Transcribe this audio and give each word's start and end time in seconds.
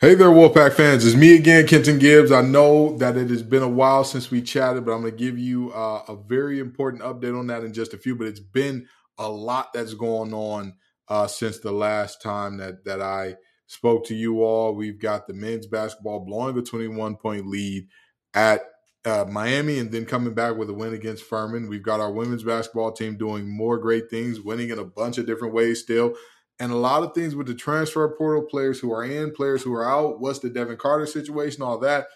Hey 0.00 0.14
there, 0.14 0.28
Wolfpack 0.28 0.74
fans. 0.74 1.04
It's 1.04 1.16
me 1.16 1.34
again, 1.34 1.66
Kenton 1.66 1.98
Gibbs. 1.98 2.30
I 2.30 2.40
know 2.40 2.96
that 2.98 3.16
it 3.16 3.30
has 3.30 3.42
been 3.42 3.64
a 3.64 3.68
while 3.68 4.04
since 4.04 4.30
we 4.30 4.40
chatted, 4.40 4.84
but 4.84 4.92
I'm 4.92 5.00
going 5.00 5.10
to 5.10 5.18
give 5.18 5.36
you 5.36 5.72
uh, 5.72 6.04
a 6.06 6.14
very 6.14 6.60
important 6.60 7.02
update 7.02 7.36
on 7.36 7.48
that 7.48 7.64
in 7.64 7.72
just 7.72 7.94
a 7.94 7.98
few. 7.98 8.14
But 8.14 8.28
it's 8.28 8.38
been 8.38 8.86
a 9.18 9.28
lot 9.28 9.72
that's 9.74 9.94
going 9.94 10.32
on 10.32 10.74
uh, 11.08 11.26
since 11.26 11.58
the 11.58 11.72
last 11.72 12.22
time 12.22 12.58
that 12.58 12.84
that 12.84 13.02
I 13.02 13.38
spoke 13.66 14.06
to 14.06 14.14
you 14.14 14.44
all. 14.44 14.72
We've 14.72 15.00
got 15.00 15.26
the 15.26 15.34
men's 15.34 15.66
basketball 15.66 16.20
blowing 16.20 16.56
a 16.56 16.62
21 16.62 17.16
point 17.16 17.48
lead 17.48 17.88
at 18.34 18.66
uh, 19.04 19.24
Miami 19.28 19.80
and 19.80 19.90
then 19.90 20.06
coming 20.06 20.32
back 20.32 20.56
with 20.56 20.70
a 20.70 20.74
win 20.74 20.94
against 20.94 21.24
Furman. 21.24 21.68
We've 21.68 21.82
got 21.82 21.98
our 21.98 22.12
women's 22.12 22.44
basketball 22.44 22.92
team 22.92 23.16
doing 23.16 23.50
more 23.50 23.78
great 23.78 24.10
things, 24.10 24.40
winning 24.40 24.70
in 24.70 24.78
a 24.78 24.84
bunch 24.84 25.18
of 25.18 25.26
different 25.26 25.54
ways 25.54 25.80
still 25.80 26.14
and 26.60 26.72
a 26.72 26.76
lot 26.76 27.02
of 27.02 27.14
things 27.14 27.34
with 27.34 27.46
the 27.46 27.54
transfer 27.54 28.08
portal 28.08 28.42
players 28.42 28.80
who 28.80 28.92
are 28.92 29.04
in, 29.04 29.32
players 29.32 29.62
who 29.62 29.72
are 29.74 29.88
out. 29.88 30.20
What's 30.20 30.40
the 30.40 30.50
Devin 30.50 30.76
Carter 30.76 31.06
situation? 31.06 31.62
All 31.62 31.78
that. 31.78 32.06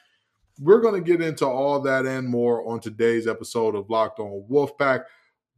We're 0.60 0.80
going 0.80 1.02
to 1.02 1.10
get 1.10 1.22
into 1.22 1.46
all 1.46 1.80
that 1.80 2.06
and 2.06 2.28
more 2.28 2.68
on 2.68 2.80
today's 2.80 3.26
episode 3.26 3.74
of 3.74 3.88
Locked 3.88 4.18
On 4.18 4.44
Wolfpack. 4.50 5.04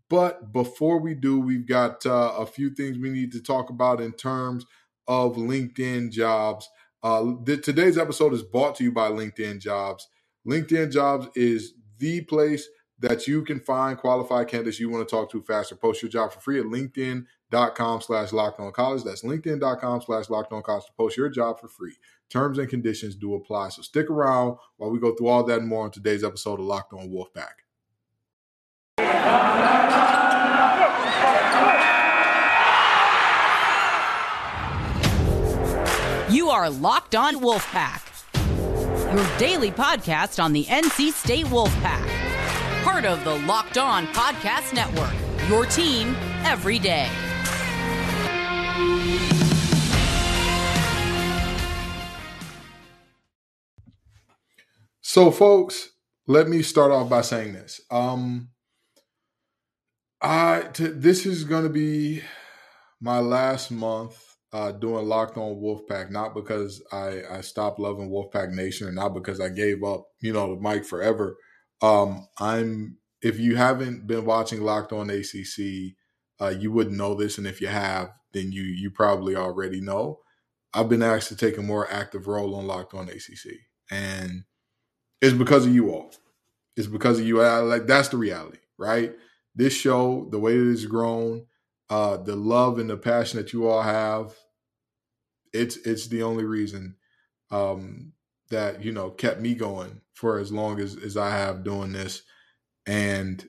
But 0.09 0.53
before 0.53 1.01
we 1.01 1.15
do, 1.15 1.41
we've 1.41 1.67
got 1.67 2.05
uh, 2.07 2.35
a 2.39 2.47
few 2.47 2.71
things 2.71 2.99
we 2.99 3.11
need 3.11 3.33
to 3.33 3.43
talk 3.43 3.71
about 3.71 4.01
in 4.01 4.13
terms 4.13 4.65
of 5.09 5.37
LinkedIn 5.37 6.13
jobs. 6.13 6.69
Uh, 7.03 7.35
the, 7.45 7.59
today's 7.59 7.99
episode 7.99 8.33
is 8.33 8.43
brought 8.43 8.75
to 8.77 8.83
you 8.85 8.91
by 8.91 9.11
LinkedIn 9.11 9.61
Jobs. 9.61 10.09
LinkedIn 10.49 10.91
Jobs 10.91 11.29
is 11.37 11.75
the 11.99 12.23
place 12.23 12.67
that 12.99 13.27
you 13.27 13.43
can 13.43 13.61
find 13.61 13.99
qualified 13.99 14.49
candidates 14.49 14.81
you 14.81 14.89
want 14.89 15.07
to 15.07 15.15
talk 15.15 15.31
to 15.31 15.43
faster. 15.43 15.77
Post 15.77 16.01
your 16.01 16.11
job 16.11 16.33
for 16.33 16.41
free 16.41 16.59
at 16.59 16.65
linkedin.com 17.55 18.01
slash 18.01 18.33
locked 18.33 18.61
on 18.61 18.73
college. 18.73 19.05
That's 19.05 19.23
linkedin.com 19.23 20.03
slash 20.03 20.31
locked 20.31 20.53
on 20.53 20.63
college 20.63 20.87
to 20.87 20.93
post 20.97 21.17
your 21.17 21.29
job 21.29 21.61
for 21.61 21.69
free. 21.69 21.95
Terms 22.31 22.59
and 22.59 22.69
conditions 22.69 23.15
do 23.15 23.35
apply. 23.35 23.71
So 23.71 23.83
stick 23.83 24.11
around 24.11 24.59
while 24.77 24.91
we 24.91 24.99
go 24.99 25.15
through 25.15 25.29
all 25.29 25.45
that 25.45 25.61
and 25.61 25.69
more 25.69 25.85
on 25.85 25.91
today's 25.91 26.25
episode 26.25 26.61
of 26.61 26.67
Locked 26.67 26.93
On 26.93 27.09
Wolfpack. 27.09 27.63
You 36.31 36.49
are 36.51 36.69
Locked 36.69 37.15
On 37.15 37.37
Wolfpack, 37.37 38.03
your 39.15 39.39
daily 39.39 39.71
podcast 39.71 40.43
on 40.43 40.53
the 40.53 40.65
NC 40.65 41.13
State 41.13 41.47
Wolfpack 41.47 42.25
part 42.85 43.07
of 43.07 43.25
the 43.25 43.35
Locked 43.47 43.79
On 43.79 44.07
Podcast 44.09 44.73
Network. 44.75 45.15
Your 45.49 45.67
team 45.67 46.15
every 46.45 46.79
day. 46.79 47.09
So, 55.07 55.31
folks, 55.31 55.91
let 56.27 56.49
me 56.49 56.63
start 56.63 56.91
off 56.91 57.11
by 57.11 57.21
saying 57.21 57.53
this. 57.53 57.79
Um, 57.91 58.49
I 60.23 60.63
t- 60.73 60.87
this 60.87 61.27
is 61.27 61.45
going 61.45 61.65
to 61.65 61.69
be 61.69 62.23
my 63.03 63.19
last 63.19 63.71
month 63.71 64.19
uh, 64.55 64.73
doing 64.73 65.05
Locked 65.07 65.37
On 65.37 65.57
Wolfpack, 65.57 66.11
not 66.11 66.35
because 66.35 66.83
I, 66.91 67.21
I 67.31 67.43
stopped 67.43 67.79
loving 67.79 68.09
Wolfpack 68.09 68.53
Nation, 68.53 68.95
not 68.95 69.11
because 69.13 69.41
I 69.41 69.51
gave 69.51 69.85
up, 69.85 70.07
you 70.23 70.33
know, 70.33 70.55
the 70.55 70.61
mic 70.61 70.87
forever, 70.87 71.37
um, 71.83 72.27
I'm 72.41 72.97
if 73.21 73.39
you 73.39 73.57
haven't 73.57 74.07
been 74.07 74.25
watching 74.25 74.63
Locked 74.63 74.95
On 74.95 75.11
ACC, 75.11 75.97
uh, 76.41 76.55
you 76.59 76.73
wouldn't 76.73 76.97
know 76.97 77.15
this, 77.15 77.37
and 77.37 77.47
if 77.47 77.61
you 77.61 77.67
have, 77.67 78.09
then 78.33 78.53
you 78.53 78.63
you 78.63 78.91
probably 78.91 79.37
already 79.37 79.83
know. 79.83 80.21
I've 80.73 80.89
been 80.89 81.03
asked 81.03 81.29
to 81.29 81.37
take 81.37 81.59
a 81.59 81.63
more 81.63 81.91
active 81.93 82.27
role 82.27 82.55
on 82.55 82.67
Locked 82.67 82.95
On 82.95 83.07
ACC, 83.07 83.53
and 83.91 84.45
it's 85.21 85.35
because 85.37 85.67
of 85.67 85.75
you 85.75 85.91
all. 85.91 86.13
It's 86.77 86.87
because 86.87 87.21
of 87.21 87.27
you. 87.27 87.41
Like 87.43 87.87
that's 87.87 88.09
the 88.09 88.17
reality, 88.17 88.59
right? 88.79 89.15
This 89.55 89.73
show, 89.75 90.29
the 90.31 90.39
way 90.39 90.55
it 90.57 90.67
has 90.67 90.87
grown, 90.87 91.47
uh, 91.91 92.17
the 92.19 92.37
love 92.37 92.79
and 92.79 92.91
the 92.91 92.97
passion 92.97 93.39
that 93.39 93.53
you 93.53 93.69
all 93.69 93.83
have, 93.83 94.35
it's 95.53 95.77
it's 95.79 96.09
the 96.09 96.23
only 96.23 96.45
reason 96.45 96.97
um, 97.51 98.13
that 98.51 98.85
you 98.85 98.93
know 98.93 99.11
kept 99.11 99.41
me 99.41 99.55
going 99.55 100.01
for 100.15 100.39
as 100.39 100.53
long 100.53 100.81
as 100.81 100.97
as 100.97 101.17
I 101.17 101.31
have 101.31 101.65
doing 101.65 101.93
this, 101.93 102.23
and 102.87 103.47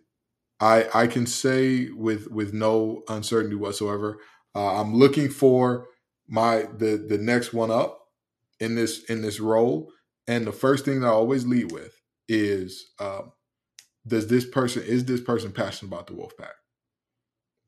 I 0.59 0.87
I 0.93 1.07
can 1.07 1.25
say 1.27 1.89
with 1.91 2.29
with 2.31 2.53
no 2.53 3.03
uncertainty 3.09 3.55
whatsoever, 3.55 4.19
uh, 4.55 4.79
I'm 4.81 4.95
looking 4.95 5.29
for 5.29 5.87
my 6.27 6.67
the 6.77 6.97
the 6.97 7.17
next 7.17 7.53
one 7.53 7.71
up 7.71 8.07
in 8.59 8.75
this 8.75 9.03
in 9.05 9.21
this 9.21 9.39
role, 9.39 9.91
and 10.27 10.45
the 10.45 10.51
first 10.51 10.85
thing 10.85 11.01
that 11.01 11.07
I 11.07 11.11
always 11.11 11.45
lead 11.45 11.71
with 11.71 11.99
is 12.27 12.91
um, 12.99 13.31
does 14.07 14.27
this 14.27 14.45
person 14.45 14.83
is 14.83 15.05
this 15.05 15.21
person 15.21 15.51
passionate 15.51 15.93
about 15.93 16.07
the 16.07 16.13
Wolfpack? 16.13 16.53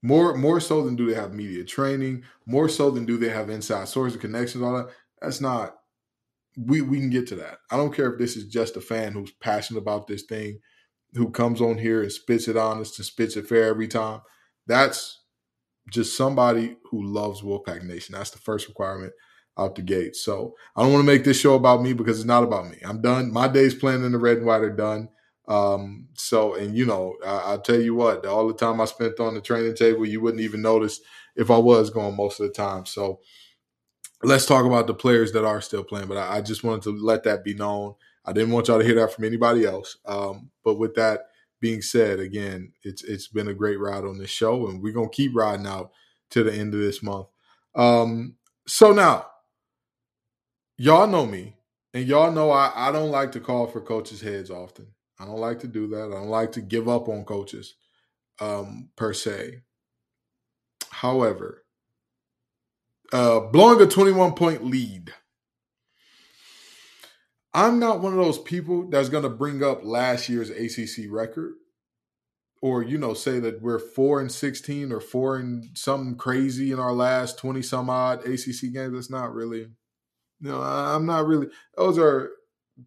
More 0.04 0.36
more 0.36 0.60
so 0.60 0.84
than 0.84 0.96
do 0.96 1.08
they 1.08 1.16
have 1.16 1.34
media 1.34 1.64
training, 1.64 2.24
more 2.46 2.70
so 2.70 2.92
than 2.92 3.06
do 3.06 3.18
they 3.18 3.30
have 3.30 3.50
inside 3.50 3.88
sources, 3.88 4.20
connections, 4.20 4.64
all 4.64 4.78
that. 4.78 4.90
That's 5.22 5.42
not 5.42 5.76
we 6.58 6.82
we 6.82 7.00
can 7.00 7.10
get 7.10 7.28
to 7.28 7.36
that. 7.36 7.60
I 7.72 7.78
don't 7.78 7.94
care 7.94 8.12
if 8.12 8.20
this 8.20 8.36
is 8.36 8.46
just 8.46 8.78
a 8.78 8.82
fan 8.82 9.14
who's 9.14 9.32
passionate 9.32 9.82
about 9.82 10.08
this 10.08 10.24
thing, 10.24 10.60
who 11.14 11.30
comes 11.30 11.62
on 11.62 11.78
here 11.78 12.02
and 12.02 12.12
spits 12.12 12.48
it 12.48 12.58
honest 12.58 12.98
and 12.98 13.06
spits 13.06 13.36
it 13.38 13.48
fair 13.48 13.66
every 13.66 13.88
time. 13.88 14.22
That's 14.66 15.24
just 15.92 16.18
somebody 16.18 16.78
who 16.92 17.04
loves 17.04 17.42
Wolfpack 17.42 17.84
Nation. 17.84 18.14
That's 18.14 18.32
the 18.32 18.40
first 18.40 18.68
requirement 18.68 19.14
out 19.58 19.76
the 19.76 19.82
gate. 19.82 20.16
So 20.16 20.56
I 20.76 20.84
don't 20.84 20.94
want 20.94 21.04
to 21.06 21.12
make 21.12 21.24
this 21.24 21.40
show 21.40 21.56
about 21.56 21.82
me 21.82 21.94
because 21.94 22.20
it's 22.20 22.28
not 22.28 22.44
about 22.44 22.70
me. 22.70 22.78
I'm 22.86 23.02
done. 23.02 23.32
My 23.32 23.48
days 23.48 23.74
playing 23.74 24.04
in 24.04 24.12
the 24.12 24.18
red 24.18 24.38
and 24.38 24.46
white 24.46 24.62
are 24.62 24.70
done. 24.70 25.10
Um, 25.48 26.08
so, 26.14 26.56
and 26.56 26.76
you 26.76 26.86
know, 26.86 27.16
I, 27.26 27.52
will 27.52 27.62
tell 27.62 27.80
you 27.80 27.96
what, 27.96 28.26
all 28.26 28.48
the 28.48 28.54
time 28.54 28.82
I 28.82 28.86
spent 28.86 29.20
on 29.20 29.34
the 29.34 29.42
training 29.42 29.76
table, 29.76 30.06
you 30.06 30.22
wouldn't 30.22 30.44
even 30.44 30.62
notice 30.62 31.00
if 31.36 31.50
I 31.50 31.58
was 31.58 31.90
going 31.90 32.16
most 32.16 32.40
of 32.40 32.48
the 32.48 32.54
time. 32.54 32.86
So 32.86 33.22
let's 34.24 34.46
talk 34.46 34.66
about 34.66 34.88
the 34.88 34.94
players 34.94 35.32
that 35.32 35.46
are 35.46 35.62
still 35.62 35.84
playing. 35.84 36.08
But 36.08 36.18
I, 36.18 36.38
I, 36.38 36.42
just 36.42 36.64
wanted 36.64 36.84
to 36.84 36.98
let 36.98 37.24
that 37.24 37.44
be 37.44 37.54
known. 37.54 37.96
I 38.26 38.34
didn't 38.34 38.52
want 38.52 38.68
y'all 38.68 38.80
to 38.80 38.86
hear 38.86 38.96
that 38.96 39.14
from 39.14 39.24
anybody 39.24 39.66
else. 39.66 39.98
Um, 40.06 40.50
but 40.64 40.76
with 40.76 40.96
that 40.96 41.28
being 41.62 41.82
said, 41.82 42.20
again, 42.20 42.74
it's 42.84 43.04
it's 43.04 43.28
been 43.28 43.48
a 43.48 43.54
great 43.54 43.80
ride 43.80 44.04
on 44.04 44.18
this 44.18 44.30
show, 44.30 44.68
and 44.68 44.82
we're 44.82 44.94
gonna 44.94 45.10
keep 45.10 45.36
riding 45.36 45.66
out 45.66 45.92
to 46.32 46.44
the 46.44 46.54
end 46.54 46.74
of 46.74 46.80
this 46.80 47.02
month. 47.02 47.28
Um, 47.74 48.36
so 48.68 48.92
now, 48.92 49.28
y'all 50.78 51.08
know 51.08 51.26
me, 51.26 51.56
and 51.94 52.06
y'all 52.06 52.32
know 52.32 52.52
I, 52.52 52.72
I 52.76 52.92
don't 52.92 53.12
like 53.12 53.32
to 53.34 53.40
call 53.40 53.68
for 53.68 53.82
coaches' 53.82 54.22
heads 54.22 54.52
often. 54.52 54.88
I 55.20 55.26
don't 55.26 55.40
like 55.40 55.60
to 55.60 55.68
do 55.68 55.88
that. 55.88 56.06
I 56.06 56.10
don't 56.12 56.30
like 56.30 56.52
to 56.54 56.62
give 56.62 56.88
up 56.88 57.10
on 57.10 57.26
coaches 57.26 57.76
um, 58.40 58.90
per 58.96 59.14
se. 59.14 59.62
However, 60.90 61.64
uh, 63.12 63.40
blowing 63.40 63.82
a 63.82 63.88
21 63.88 64.34
point 64.34 64.66
lead. 64.66 65.14
I'm 67.54 67.80
not 67.80 68.02
one 68.02 68.14
of 68.14 68.20
those 68.20 68.38
people 68.38 68.88
that's 68.90 69.10
going 69.10 69.24
to 69.24 69.30
bring 69.30 69.64
up 69.64 69.84
last 69.84 70.30
year's 70.30 70.52
ACC 70.52 71.06
record 71.10 71.54
or, 72.62 72.84
you 72.84 72.98
know, 72.98 73.14
say 73.14 73.40
that 73.40 73.62
we're 73.62 73.80
4 73.80 74.22
and 74.22 74.32
16 74.32 74.92
or 74.92 75.00
4 75.00 75.38
and 75.38 75.66
something 75.74 76.16
crazy 76.16 76.72
in 76.72 76.80
our 76.80 76.94
last 76.94 77.40
20 77.40 77.62
some 77.62 77.90
odd 77.90 78.20
ACC 78.28 78.74
games. 78.74 78.94
That's 78.94 79.10
not 79.10 79.34
really, 79.34 79.70
you 80.40 80.50
know, 80.50 80.62
I'm 80.62 81.06
not 81.06 81.26
really, 81.26 81.48
those 81.76 81.98
are 81.98 82.32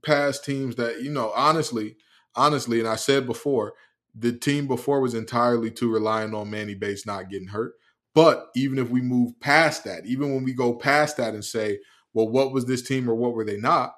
past 0.02 0.44
teams 0.44 0.76
that, 0.76 1.02
you 1.02 1.10
know, 1.10 1.32
honestly, 1.34 1.96
honestly, 2.34 2.78
and 2.78 2.88
I 2.88 2.96
said 2.96 3.26
before, 3.26 3.72
the 4.14 4.32
team 4.32 4.66
before 4.66 5.00
was 5.00 5.14
entirely 5.14 5.70
too 5.70 5.92
reliant 5.92 6.34
on 6.34 6.50
Manny 6.50 6.74
Bates 6.74 7.06
not 7.06 7.30
getting 7.30 7.48
hurt. 7.48 7.74
But 8.14 8.48
even 8.56 8.78
if 8.78 8.90
we 8.90 9.00
move 9.00 9.38
past 9.40 9.84
that, 9.84 10.04
even 10.06 10.34
when 10.34 10.42
we 10.42 10.52
go 10.52 10.74
past 10.74 11.16
that 11.16 11.34
and 11.34 11.44
say, 11.44 11.78
well, 12.12 12.28
what 12.28 12.52
was 12.52 12.66
this 12.66 12.82
team 12.82 13.08
or 13.08 13.14
what 13.14 13.34
were 13.34 13.44
they 13.44 13.56
not? 13.56 13.94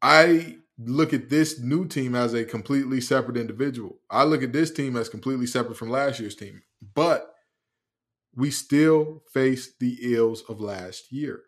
I 0.00 0.56
look 0.78 1.12
at 1.12 1.28
this 1.28 1.60
new 1.60 1.86
team 1.86 2.14
as 2.14 2.32
a 2.32 2.44
completely 2.44 3.00
separate 3.00 3.36
individual. 3.36 3.98
I 4.10 4.24
look 4.24 4.42
at 4.42 4.52
this 4.52 4.70
team 4.70 4.96
as 4.96 5.10
completely 5.10 5.46
separate 5.46 5.76
from 5.76 5.90
last 5.90 6.18
year's 6.18 6.34
team. 6.34 6.62
But 6.94 7.34
we 8.34 8.50
still 8.50 9.22
face 9.32 9.74
the 9.78 9.98
ills 10.00 10.42
of 10.48 10.60
last 10.60 11.12
year. 11.12 11.42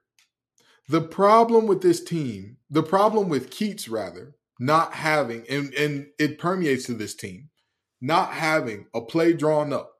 The 0.88 1.00
problem 1.00 1.66
with 1.66 1.82
this 1.82 2.02
team, 2.02 2.58
the 2.70 2.82
problem 2.82 3.28
with 3.28 3.50
Keatts 3.50 3.90
rather, 3.90 4.36
not 4.60 4.94
having, 4.94 5.44
and, 5.48 5.72
and 5.75 6.08
it 6.19 6.38
permeates 6.38 6.86
to 6.86 6.94
this 6.94 7.14
team, 7.14 7.50
not 8.00 8.32
having 8.32 8.86
a 8.94 9.00
play 9.00 9.32
drawn 9.32 9.72
up 9.72 9.94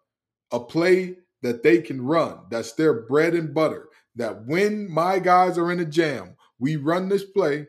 a 0.55 0.61
play 0.61 1.17
that 1.43 1.63
they 1.63 1.79
can 1.79 2.01
run. 2.01 2.39
That's 2.51 2.73
their 2.73 2.95
bread 2.95 3.35
and 3.35 3.53
butter. 3.53 3.89
That 4.15 4.47
when 4.47 4.89
my 4.89 5.19
guys 5.19 5.59
are 5.59 5.71
in 5.73 5.81
a 5.81 5.85
jam, 5.85 6.37
we 6.59 6.77
run 6.77 7.09
this 7.09 7.25
play 7.25 7.67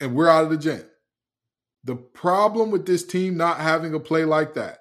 and 0.00 0.14
we're 0.14 0.28
out 0.28 0.44
of 0.44 0.50
the 0.50 0.56
jam. 0.56 0.84
The 1.82 1.96
problem 1.96 2.70
with 2.70 2.86
this 2.86 3.04
team 3.04 3.36
not 3.36 3.58
having 3.58 3.92
a 3.92 4.00
play 4.00 4.24
like 4.24 4.54
that 4.54 4.78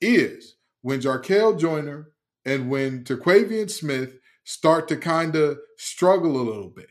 is 0.00 0.56
when 0.82 1.00
Jarkel 1.00 1.58
Joiner 1.58 2.10
and 2.44 2.70
when 2.70 3.04
Terquavion 3.04 3.70
Smith 3.70 4.18
start 4.50 4.88
to 4.88 4.96
kind 4.96 5.36
of 5.36 5.60
struggle 5.76 6.36
a 6.36 6.42
little 6.42 6.70
bit. 6.70 6.88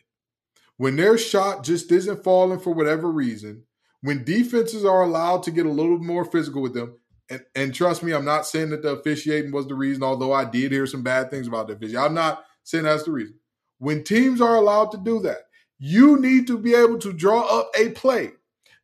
When 0.78 0.96
their 0.96 1.18
shot 1.18 1.66
just 1.66 1.92
isn't 1.92 2.24
falling 2.24 2.60
for 2.60 2.74
whatever 2.74 3.12
reason, 3.12 3.64
when 4.00 4.24
defenses 4.24 4.86
are 4.86 5.02
allowed 5.02 5.44
to 5.44 5.52
get 5.52 5.66
a 5.66 5.72
little 5.72 6.00
more 6.00 6.24
physical 6.24 6.62
with 6.62 6.74
them, 6.74 6.96
and, 7.30 7.42
and 7.56 7.76
trust 7.76 8.02
me, 8.02 8.14
I'm 8.14 8.24
not 8.24 8.48
saying 8.48 8.70
that 8.70 8.82
the 8.82 8.92
officiating 8.92 9.52
was 9.52 9.68
the 9.68 9.76
reason, 9.76 10.04
although 10.04 10.32
I 10.32 10.46
did 10.46 10.72
hear 10.72 10.88
some 10.88 11.04
bad 11.04 11.30
things 11.30 11.48
about 11.48 11.68
the 11.68 11.74
officiating. 11.74 12.00
I'm 12.00 12.14
not 12.14 12.46
saying 12.64 12.86
that's 12.86 13.04
the 13.04 13.12
reason. 13.12 13.36
When 13.78 14.06
teams 14.06 14.40
are 14.40 14.56
allowed 14.56 14.92
to 14.92 14.98
do 14.98 15.20
that, 15.24 15.50
you 15.78 16.18
need 16.18 16.48
to 16.48 16.58
be 16.58 16.74
able 16.74 16.98
to 17.00 17.12
draw 17.12 17.42
up 17.42 17.72
a 17.78 17.90
play 17.90 18.32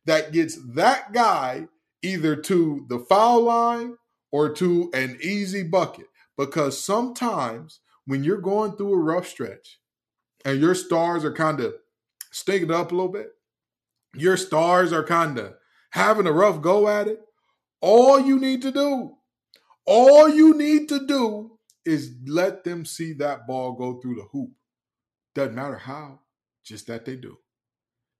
that 0.04 0.32
gets 0.32 0.58
that 0.74 1.14
guy 1.14 1.66
either 2.02 2.36
to 2.36 2.84
the 2.90 2.98
foul 2.98 3.42
line 3.42 3.96
or 4.30 4.52
to 4.52 4.90
an 4.92 5.18
easy 5.22 5.62
bucket. 5.62 6.06
Because 6.36 6.78
sometimes 6.78 7.80
when 8.06 8.24
you're 8.24 8.40
going 8.40 8.72
through 8.76 8.94
a 8.94 8.98
rough 8.98 9.26
stretch 9.26 9.80
and 10.44 10.60
your 10.60 10.74
stars 10.74 11.24
are 11.24 11.32
kind 11.32 11.60
of 11.60 11.74
stinking 12.30 12.70
up 12.70 12.92
a 12.92 12.94
little 12.94 13.12
bit, 13.12 13.28
your 14.14 14.36
stars 14.36 14.92
are 14.92 15.04
kind 15.04 15.38
of 15.38 15.54
having 15.90 16.26
a 16.26 16.32
rough 16.32 16.62
go 16.62 16.88
at 16.88 17.08
it, 17.08 17.20
all 17.80 18.18
you 18.18 18.38
need 18.38 18.62
to 18.62 18.70
do, 18.70 19.16
all 19.84 20.28
you 20.28 20.54
need 20.56 20.88
to 20.88 21.06
do 21.06 21.58
is 21.84 22.14
let 22.26 22.64
them 22.64 22.84
see 22.84 23.12
that 23.12 23.46
ball 23.46 23.72
go 23.72 24.00
through 24.00 24.16
the 24.16 24.26
hoop. 24.32 24.50
Doesn't 25.34 25.54
matter 25.54 25.76
how, 25.76 26.20
just 26.64 26.86
that 26.86 27.04
they 27.04 27.16
do. 27.16 27.36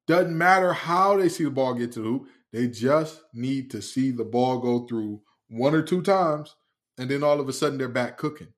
Doesn't 0.06 0.36
matter 0.36 0.72
how 0.72 1.16
they 1.16 1.28
see 1.28 1.44
the 1.44 1.50
ball 1.50 1.74
get 1.74 1.92
to 1.92 2.00
the 2.00 2.08
hoop. 2.08 2.28
They 2.52 2.68
just 2.68 3.20
need 3.34 3.70
to 3.72 3.82
see 3.82 4.10
the 4.12 4.24
ball 4.24 4.58
go 4.58 4.86
through 4.86 5.22
one 5.48 5.74
or 5.74 5.82
two 5.82 6.02
times, 6.02 6.54
and 6.98 7.10
then 7.10 7.22
all 7.22 7.40
of 7.40 7.48
a 7.48 7.52
sudden 7.52 7.78
they're 7.78 7.88
back 7.88 8.16
cooking. 8.16 8.52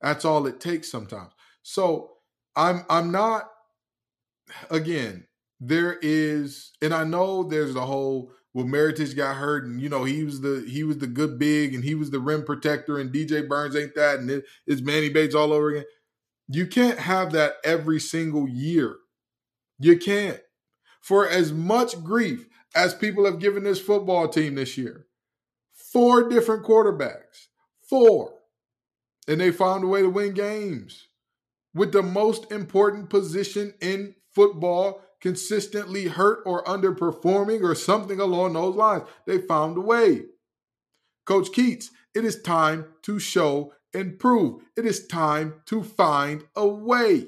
That's 0.00 0.24
all 0.24 0.46
it 0.46 0.60
takes 0.60 0.90
sometimes. 0.90 1.32
So 1.62 2.12
I'm 2.56 2.84
I'm 2.88 3.10
not 3.10 3.50
again, 4.70 5.26
there 5.60 5.98
is, 6.02 6.72
and 6.82 6.92
I 6.94 7.04
know 7.04 7.42
there's 7.44 7.74
the 7.74 7.86
whole 7.86 8.32
well, 8.52 8.66
Mitrovic 8.66 9.14
got 9.16 9.36
hurt, 9.36 9.64
and 9.64 9.80
you 9.80 9.88
know 9.88 10.04
he 10.04 10.24
was 10.24 10.40
the 10.40 10.66
he 10.68 10.82
was 10.82 10.98
the 10.98 11.06
good 11.06 11.38
big, 11.38 11.74
and 11.74 11.84
he 11.84 11.94
was 11.94 12.10
the 12.10 12.18
rim 12.18 12.44
protector, 12.44 12.98
and 12.98 13.12
DJ 13.12 13.48
Burns 13.48 13.76
ain't 13.76 13.94
that, 13.94 14.18
and 14.18 14.30
it, 14.30 14.44
it's 14.66 14.82
Manny 14.82 15.08
Bates 15.08 15.34
all 15.34 15.52
over 15.52 15.70
again. 15.70 15.84
You 16.48 16.66
can't 16.66 16.98
have 16.98 17.30
that 17.32 17.54
every 17.62 18.00
single 18.00 18.48
year. 18.48 18.96
You 19.78 19.98
can't. 19.98 20.40
For 21.00 21.28
as 21.28 21.52
much 21.52 22.02
grief 22.02 22.48
as 22.74 22.92
people 22.92 23.24
have 23.24 23.38
given 23.38 23.62
this 23.62 23.80
football 23.80 24.28
team 24.28 24.56
this 24.56 24.76
year, 24.76 25.06
four 25.72 26.28
different 26.28 26.64
quarterbacks, 26.64 27.46
four, 27.88 28.34
and 29.30 29.40
they 29.40 29.52
found 29.52 29.84
a 29.84 29.86
way 29.86 30.02
to 30.02 30.10
win 30.10 30.34
games 30.34 31.06
with 31.72 31.92
the 31.92 32.02
most 32.02 32.50
important 32.50 33.08
position 33.08 33.72
in 33.80 34.16
football 34.34 35.02
consistently 35.20 36.08
hurt 36.08 36.40
or 36.44 36.64
underperforming 36.64 37.62
or 37.62 37.76
something 37.76 38.18
along 38.18 38.54
those 38.54 38.74
lines. 38.74 39.04
They 39.26 39.38
found 39.38 39.78
a 39.78 39.82
way. 39.82 40.22
Coach 41.26 41.52
Keatts, 41.52 41.90
it 42.12 42.24
is 42.24 42.42
time 42.42 42.86
to 43.02 43.20
show 43.20 43.72
and 43.94 44.18
prove. 44.18 44.62
It 44.76 44.84
is 44.84 45.06
time 45.06 45.62
to 45.66 45.84
find 45.84 46.42
a 46.56 46.66
way. 46.66 47.26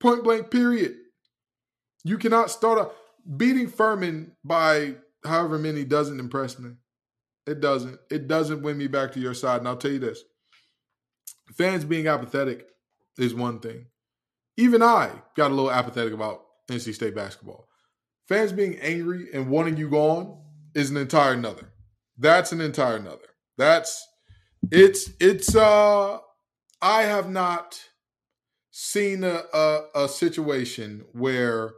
Point 0.00 0.22
blank, 0.22 0.50
period. 0.50 0.96
You 2.04 2.18
cannot 2.18 2.50
start 2.50 2.78
a 2.78 2.90
beating 3.36 3.68
Furman 3.68 4.32
by 4.44 4.96
however 5.24 5.58
many 5.58 5.84
doesn't 5.84 6.20
impress 6.20 6.58
me. 6.58 6.72
It 7.46 7.60
doesn't. 7.60 7.98
It 8.10 8.28
doesn't 8.28 8.62
win 8.62 8.76
me 8.76 8.86
back 8.86 9.12
to 9.12 9.20
your 9.20 9.32
side. 9.32 9.60
And 9.60 9.68
I'll 9.68 9.76
tell 9.78 9.90
you 9.90 9.98
this 9.98 10.24
fans 11.52 11.84
being 11.84 12.06
apathetic 12.06 12.66
is 13.18 13.34
one 13.34 13.60
thing. 13.60 13.86
Even 14.56 14.82
I 14.82 15.10
got 15.36 15.50
a 15.50 15.54
little 15.54 15.70
apathetic 15.70 16.12
about 16.12 16.42
NC 16.70 16.94
State 16.94 17.14
basketball. 17.14 17.68
Fans 18.26 18.52
being 18.52 18.78
angry 18.80 19.28
and 19.32 19.48
wanting 19.48 19.76
you 19.76 19.88
gone 19.88 20.40
is 20.74 20.90
an 20.90 20.96
entire 20.96 21.32
another. 21.32 21.72
That's 22.18 22.52
an 22.52 22.60
entire 22.60 22.96
another. 22.96 23.20
That's 23.56 24.06
it's 24.70 25.10
it's 25.20 25.54
uh 25.54 26.18
I 26.82 27.02
have 27.02 27.30
not 27.30 27.80
seen 28.70 29.24
a, 29.24 29.42
a, 29.52 29.84
a 29.94 30.08
situation 30.08 31.04
where 31.12 31.72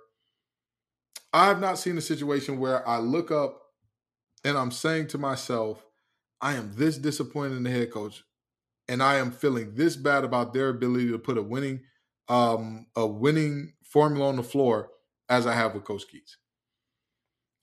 I 1.33 1.47
have 1.47 1.61
not 1.61 1.79
seen 1.79 1.97
a 1.97 2.03
situation 2.03 2.59
where 2.59 2.87
I 2.87 2.99
look 2.99 3.31
up 3.31 3.63
and 4.45 4.59
I'm 4.59 4.71
saying 4.71 5.09
to 5.09 5.19
myself, 5.19 5.85
I 6.41 6.55
am 6.55 6.73
this 6.75 6.99
disappointed 6.99 7.57
in 7.57 7.63
the 7.63 7.71
head 7.71 7.91
coach, 7.93 8.25
and 8.91 9.03
I 9.05 9.17
am 9.17 9.31
feeling 9.31 9.75
this 9.75 9.95
bad 9.95 10.25
about 10.25 10.53
their 10.53 10.69
ability 10.69 11.11
to 11.11 11.19
put 11.19 11.39
a 11.39 11.43
winning 11.43 11.81
um, 12.29 12.87
a 12.97 13.07
winning 13.07 13.73
formula 13.85 14.29
on 14.29 14.37
the 14.37 14.43
floor 14.43 14.91
as 15.29 15.47
I 15.47 15.55
have 15.55 15.75
with 15.75 15.85
Coach 15.85 16.05
Keatts. 16.13 16.37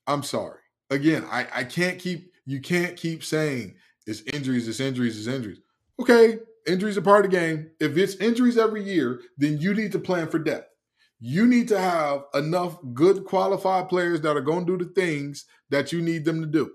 I'm 0.06 0.22
sorry. 0.22 0.60
Again, 0.90 1.24
I, 1.30 1.46
I 1.52 1.64
can't 1.64 1.98
keep 1.98 2.32
you 2.46 2.60
can't 2.60 2.96
keep 2.96 3.22
saying 3.22 3.76
it's 4.06 4.22
injuries, 4.22 4.66
it's 4.66 4.80
injuries, 4.80 5.18
it's 5.18 5.26
injuries. 5.26 5.60
Okay, 6.00 6.38
injuries 6.66 6.96
are 6.96 7.02
part 7.02 7.26
of 7.26 7.30
the 7.30 7.36
game. 7.36 7.70
If 7.78 7.96
it's 7.98 8.14
injuries 8.16 8.56
every 8.56 8.82
year, 8.82 9.20
then 9.36 9.58
you 9.58 9.74
need 9.74 9.92
to 9.92 9.98
plan 9.98 10.28
for 10.28 10.38
depth. 10.38 10.70
You 11.20 11.46
need 11.46 11.68
to 11.68 11.78
have 11.78 12.22
enough 12.32 12.78
good 12.94 13.24
qualified 13.24 13.90
players 13.90 14.22
that 14.22 14.36
are 14.36 14.40
going 14.40 14.64
to 14.64 14.78
do 14.78 14.84
the 14.84 14.92
things 14.92 15.44
that 15.68 15.92
you 15.92 16.00
need 16.00 16.24
them 16.24 16.40
to 16.40 16.46
do. 16.46 16.70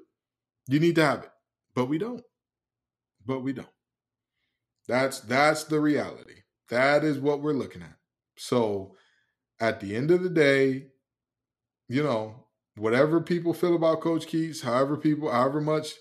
You 0.68 0.80
need 0.80 0.96
to 0.96 1.06
have 1.06 1.24
it. 1.24 1.30
But 1.74 1.86
we 1.86 1.98
don't. 1.98 2.22
But 3.26 3.40
we 3.40 3.54
don't. 3.54 3.73
That's 4.88 5.20
that's 5.22 5.64
the 5.66 5.80
reality. 5.80 6.42
That 6.70 7.04
is 7.04 7.20
what 7.20 7.42
we're 7.42 7.54
looking 7.54 7.82
at. 7.82 7.96
So 8.38 8.96
at 9.60 9.80
the 9.80 9.96
end 9.96 10.12
of 10.12 10.24
the 10.24 10.30
day, 10.30 10.88
you 11.88 12.04
know, 12.04 12.48
whatever 12.76 13.22
people 13.22 13.54
feel 13.54 13.76
about 13.76 14.02
Coach 14.02 14.28
Keatts, 14.28 14.64
however 14.64 14.98
people, 14.98 15.32
however 15.32 15.62
much 15.62 15.94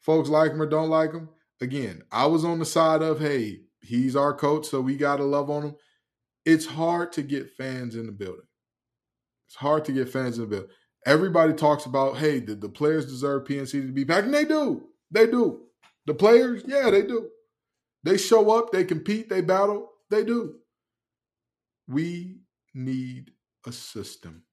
folks 0.00 0.28
like 0.28 0.52
him 0.52 0.62
or 0.62 0.66
don't 0.66 0.90
like 0.90 1.12
him, 1.12 1.28
again, 1.60 2.02
I 2.10 2.26
was 2.26 2.44
on 2.44 2.58
the 2.58 2.64
side 2.64 3.02
of, 3.02 3.20
hey, 3.20 3.60
he's 3.82 4.16
our 4.16 4.34
coach, 4.34 4.66
so 4.66 4.80
we 4.80 4.96
got 4.96 5.16
to 5.16 5.24
love 5.24 5.50
on 5.50 5.62
him. 5.62 5.76
It's 6.44 6.66
hard 6.66 7.12
to 7.12 7.22
get 7.22 7.50
fans 7.50 7.96
in 7.96 8.06
the 8.06 8.12
building. 8.12 8.46
It's 9.46 9.56
hard 9.56 9.84
to 9.86 9.92
get 9.92 10.08
fans 10.08 10.36
in 10.38 10.42
the 10.42 10.48
building. 10.48 10.70
Everybody 11.06 11.52
talks 11.52 11.86
about, 11.86 12.18
hey, 12.18 12.40
did 12.40 12.60
the 12.60 12.68
players 12.68 13.06
deserve 13.06 13.44
PNC 13.44 13.72
to 13.72 13.92
be 13.92 14.04
back? 14.04 14.24
And 14.24 14.34
they 14.34 14.44
do. 14.44 14.84
They 15.10 15.26
do. 15.26 15.62
The 16.06 16.14
players, 16.14 16.62
yeah, 16.66 16.90
they 16.90 17.02
do. 17.02 17.28
They 18.02 18.16
show 18.16 18.50
up, 18.50 18.72
they 18.72 18.84
compete, 18.84 19.28
they 19.28 19.40
battle, 19.40 19.90
they 20.10 20.24
do. 20.24 20.56
We 21.86 22.40
need 22.74 23.32
a 23.66 23.72
system. 23.72 24.44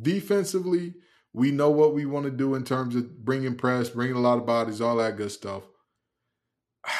Defensively, 0.00 0.94
we 1.32 1.50
know 1.50 1.70
what 1.70 1.94
we 1.94 2.06
want 2.06 2.24
to 2.26 2.30
do 2.30 2.54
in 2.54 2.64
terms 2.64 2.94
of 2.94 3.24
bringing 3.24 3.56
press, 3.56 3.90
bringing 3.90 4.16
a 4.16 4.20
lot 4.20 4.38
of 4.38 4.46
bodies, 4.46 4.80
all 4.80 4.96
that 4.96 5.16
good 5.16 5.32
stuff. 5.32 5.62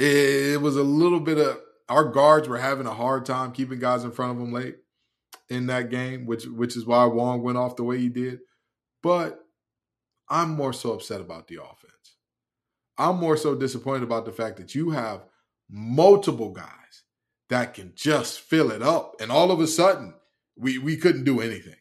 It 0.00 0.60
was 0.60 0.76
a 0.76 0.82
little 0.84 1.18
bit 1.18 1.38
of 1.38 1.58
our 1.88 2.04
guards 2.04 2.46
were 2.46 2.58
having 2.58 2.86
a 2.86 2.94
hard 2.94 3.26
time 3.26 3.50
keeping 3.50 3.80
guys 3.80 4.04
in 4.04 4.12
front 4.12 4.30
of 4.30 4.38
them 4.38 4.52
late 4.52 4.76
in 5.48 5.66
that 5.66 5.90
game, 5.90 6.26
which 6.26 6.46
which 6.46 6.76
is 6.76 6.86
why 6.86 7.04
Wong 7.06 7.42
went 7.42 7.58
off 7.58 7.76
the 7.76 7.84
way 7.84 7.98
he 7.98 8.08
did. 8.08 8.40
But 9.02 9.40
I'm 10.28 10.50
more 10.50 10.72
so 10.72 10.92
upset 10.92 11.20
about 11.20 11.48
the 11.48 11.62
offense. 11.62 11.97
I'm 12.98 13.16
more 13.16 13.36
so 13.36 13.54
disappointed 13.54 14.02
about 14.02 14.24
the 14.24 14.32
fact 14.32 14.56
that 14.56 14.74
you 14.74 14.90
have 14.90 15.24
multiple 15.70 16.50
guys 16.50 17.04
that 17.48 17.74
can 17.74 17.92
just 17.94 18.40
fill 18.40 18.70
it 18.72 18.82
up. 18.82 19.14
And 19.20 19.30
all 19.30 19.50
of 19.50 19.60
a 19.60 19.66
sudden, 19.66 20.14
we, 20.56 20.78
we 20.78 20.96
couldn't 20.96 21.24
do 21.24 21.40
anything. 21.40 21.76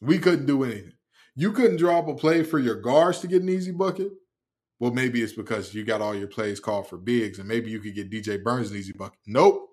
We 0.00 0.18
couldn't 0.18 0.46
do 0.46 0.64
anything. 0.64 0.92
You 1.36 1.52
couldn't 1.52 1.78
draw 1.78 2.00
up 2.00 2.08
a 2.08 2.14
play 2.14 2.42
for 2.42 2.58
your 2.58 2.80
guards 2.80 3.20
to 3.20 3.28
get 3.28 3.42
an 3.42 3.48
easy 3.48 3.70
bucket. 3.70 4.12
Well, 4.80 4.90
maybe 4.90 5.22
it's 5.22 5.32
because 5.32 5.72
you 5.72 5.84
got 5.84 6.00
all 6.00 6.14
your 6.14 6.28
plays 6.28 6.60
called 6.60 6.88
for 6.88 6.98
bigs, 6.98 7.38
and 7.38 7.48
maybe 7.48 7.70
you 7.70 7.78
could 7.78 7.94
get 7.94 8.10
DJ 8.10 8.42
Burns 8.42 8.70
an 8.70 8.76
easy 8.76 8.92
bucket. 8.92 9.18
Nope. 9.26 9.68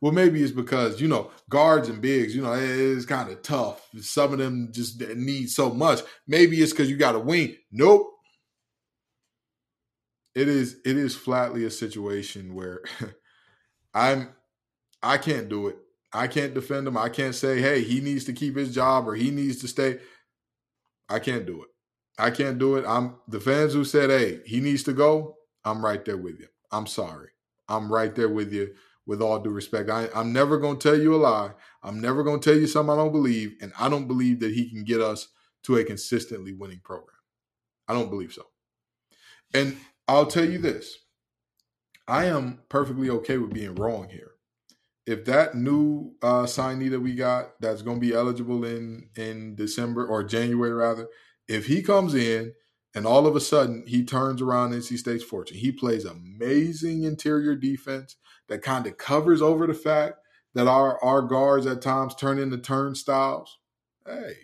Well, 0.00 0.12
maybe 0.12 0.42
it's 0.42 0.52
because 0.52 1.00
you 1.00 1.08
know 1.08 1.30
guards 1.50 1.88
and 1.88 2.00
bigs. 2.00 2.34
You 2.34 2.42
know 2.42 2.54
it's 2.54 3.04
kind 3.04 3.30
of 3.30 3.42
tough. 3.42 3.86
Some 4.00 4.32
of 4.32 4.38
them 4.38 4.70
just 4.72 5.00
need 5.00 5.50
so 5.50 5.70
much. 5.70 6.00
Maybe 6.26 6.62
it's 6.62 6.72
because 6.72 6.88
you 6.88 6.96
got 6.96 7.16
a 7.16 7.20
wing. 7.20 7.56
Nope 7.70 8.13
it 10.34 10.48
is 10.48 10.76
it 10.84 10.96
is 10.96 11.14
flatly 11.16 11.64
a 11.64 11.70
situation 11.70 12.54
where 12.54 12.82
I'm 13.94 14.30
I 15.02 15.18
can't 15.18 15.48
do 15.48 15.68
it. 15.68 15.76
I 16.12 16.28
can't 16.28 16.54
defend 16.54 16.86
him. 16.86 16.96
I 16.96 17.08
can't 17.08 17.34
say, 17.34 17.60
hey, 17.60 17.82
he 17.82 18.00
needs 18.00 18.24
to 18.24 18.32
keep 18.32 18.56
his 18.56 18.74
job 18.74 19.08
or 19.08 19.14
he 19.14 19.30
needs 19.30 19.60
to 19.60 19.68
stay. 19.68 19.98
I 21.08 21.18
can't 21.18 21.44
do 21.44 21.62
it. 21.62 21.68
I 22.18 22.30
can't 22.30 22.58
do 22.58 22.76
it. 22.76 22.84
I'm 22.86 23.16
the 23.26 23.40
fans 23.40 23.72
who 23.72 23.84
said, 23.84 24.10
hey, 24.10 24.40
he 24.46 24.60
needs 24.60 24.84
to 24.84 24.92
go. 24.92 25.36
I'm 25.64 25.84
right 25.84 26.04
there 26.04 26.16
with 26.16 26.38
you. 26.38 26.46
I'm 26.70 26.86
sorry. 26.86 27.30
I'm 27.68 27.92
right 27.92 28.14
there 28.14 28.28
with 28.28 28.52
you 28.52 28.74
with 29.06 29.20
all 29.20 29.38
due 29.40 29.50
respect. 29.50 29.90
I, 29.90 30.08
am 30.14 30.32
never 30.32 30.58
going 30.58 30.78
to 30.78 30.88
tell 30.88 30.98
you 30.98 31.14
a 31.14 31.16
lie. 31.16 31.50
I'm 31.82 32.00
never 32.00 32.22
going 32.22 32.40
to 32.40 32.50
tell 32.50 32.58
you 32.58 32.66
something 32.66 32.92
I 32.92 32.96
don't 32.96 33.12
believe. 33.12 33.56
And 33.60 33.72
I 33.78 33.88
don't 33.88 34.06
believe 34.06 34.40
that 34.40 34.52
he 34.52 34.70
can 34.70 34.84
get 34.84 35.00
us 35.00 35.28
to 35.64 35.76
a 35.76 35.84
consistently 35.84 36.52
winning 36.52 36.80
program. 36.82 37.18
I 37.88 37.92
don't 37.92 38.10
believe 38.10 38.32
so. 38.32 38.46
And 39.52 39.76
I'll 40.06 40.26
tell 40.26 40.48
you 40.48 40.58
this. 40.58 40.98
I 42.06 42.26
am 42.26 42.60
perfectly 42.68 43.08
okay 43.10 43.38
with 43.38 43.54
being 43.54 43.74
wrong 43.74 44.08
here. 44.10 44.32
If 45.06 45.24
that 45.26 45.54
new 45.54 46.12
uh, 46.22 46.44
signee 46.44 46.90
that 46.90 47.00
we 47.00 47.14
got 47.14 47.60
that's 47.60 47.82
going 47.82 48.00
to 48.00 48.06
be 48.06 48.14
eligible 48.14 48.64
in 48.64 49.08
in 49.16 49.54
December 49.54 50.06
or 50.06 50.24
January 50.24 50.72
rather, 50.72 51.08
if 51.48 51.66
he 51.66 51.82
comes 51.82 52.14
in 52.14 52.52
and 52.94 53.06
all 53.06 53.26
of 53.26 53.36
a 53.36 53.40
sudden 53.40 53.84
he 53.86 54.04
turns 54.04 54.40
around 54.40 54.72
NC 54.72 54.98
State's 54.98 55.24
fortune, 55.24 55.58
he 55.58 55.72
plays 55.72 56.04
amazing 56.04 57.02
interior 57.04 57.54
defense 57.54 58.16
that 58.48 58.62
kind 58.62 58.86
of 58.86 58.96
covers 58.96 59.42
over 59.42 59.66
the 59.66 59.74
fact 59.74 60.14
that 60.54 60.68
our 60.68 61.02
our 61.02 61.22
guards 61.22 61.66
at 61.66 61.82
times 61.82 62.14
turn 62.14 62.38
into 62.38 62.58
turnstiles. 62.58 63.58
Hey, 64.06 64.34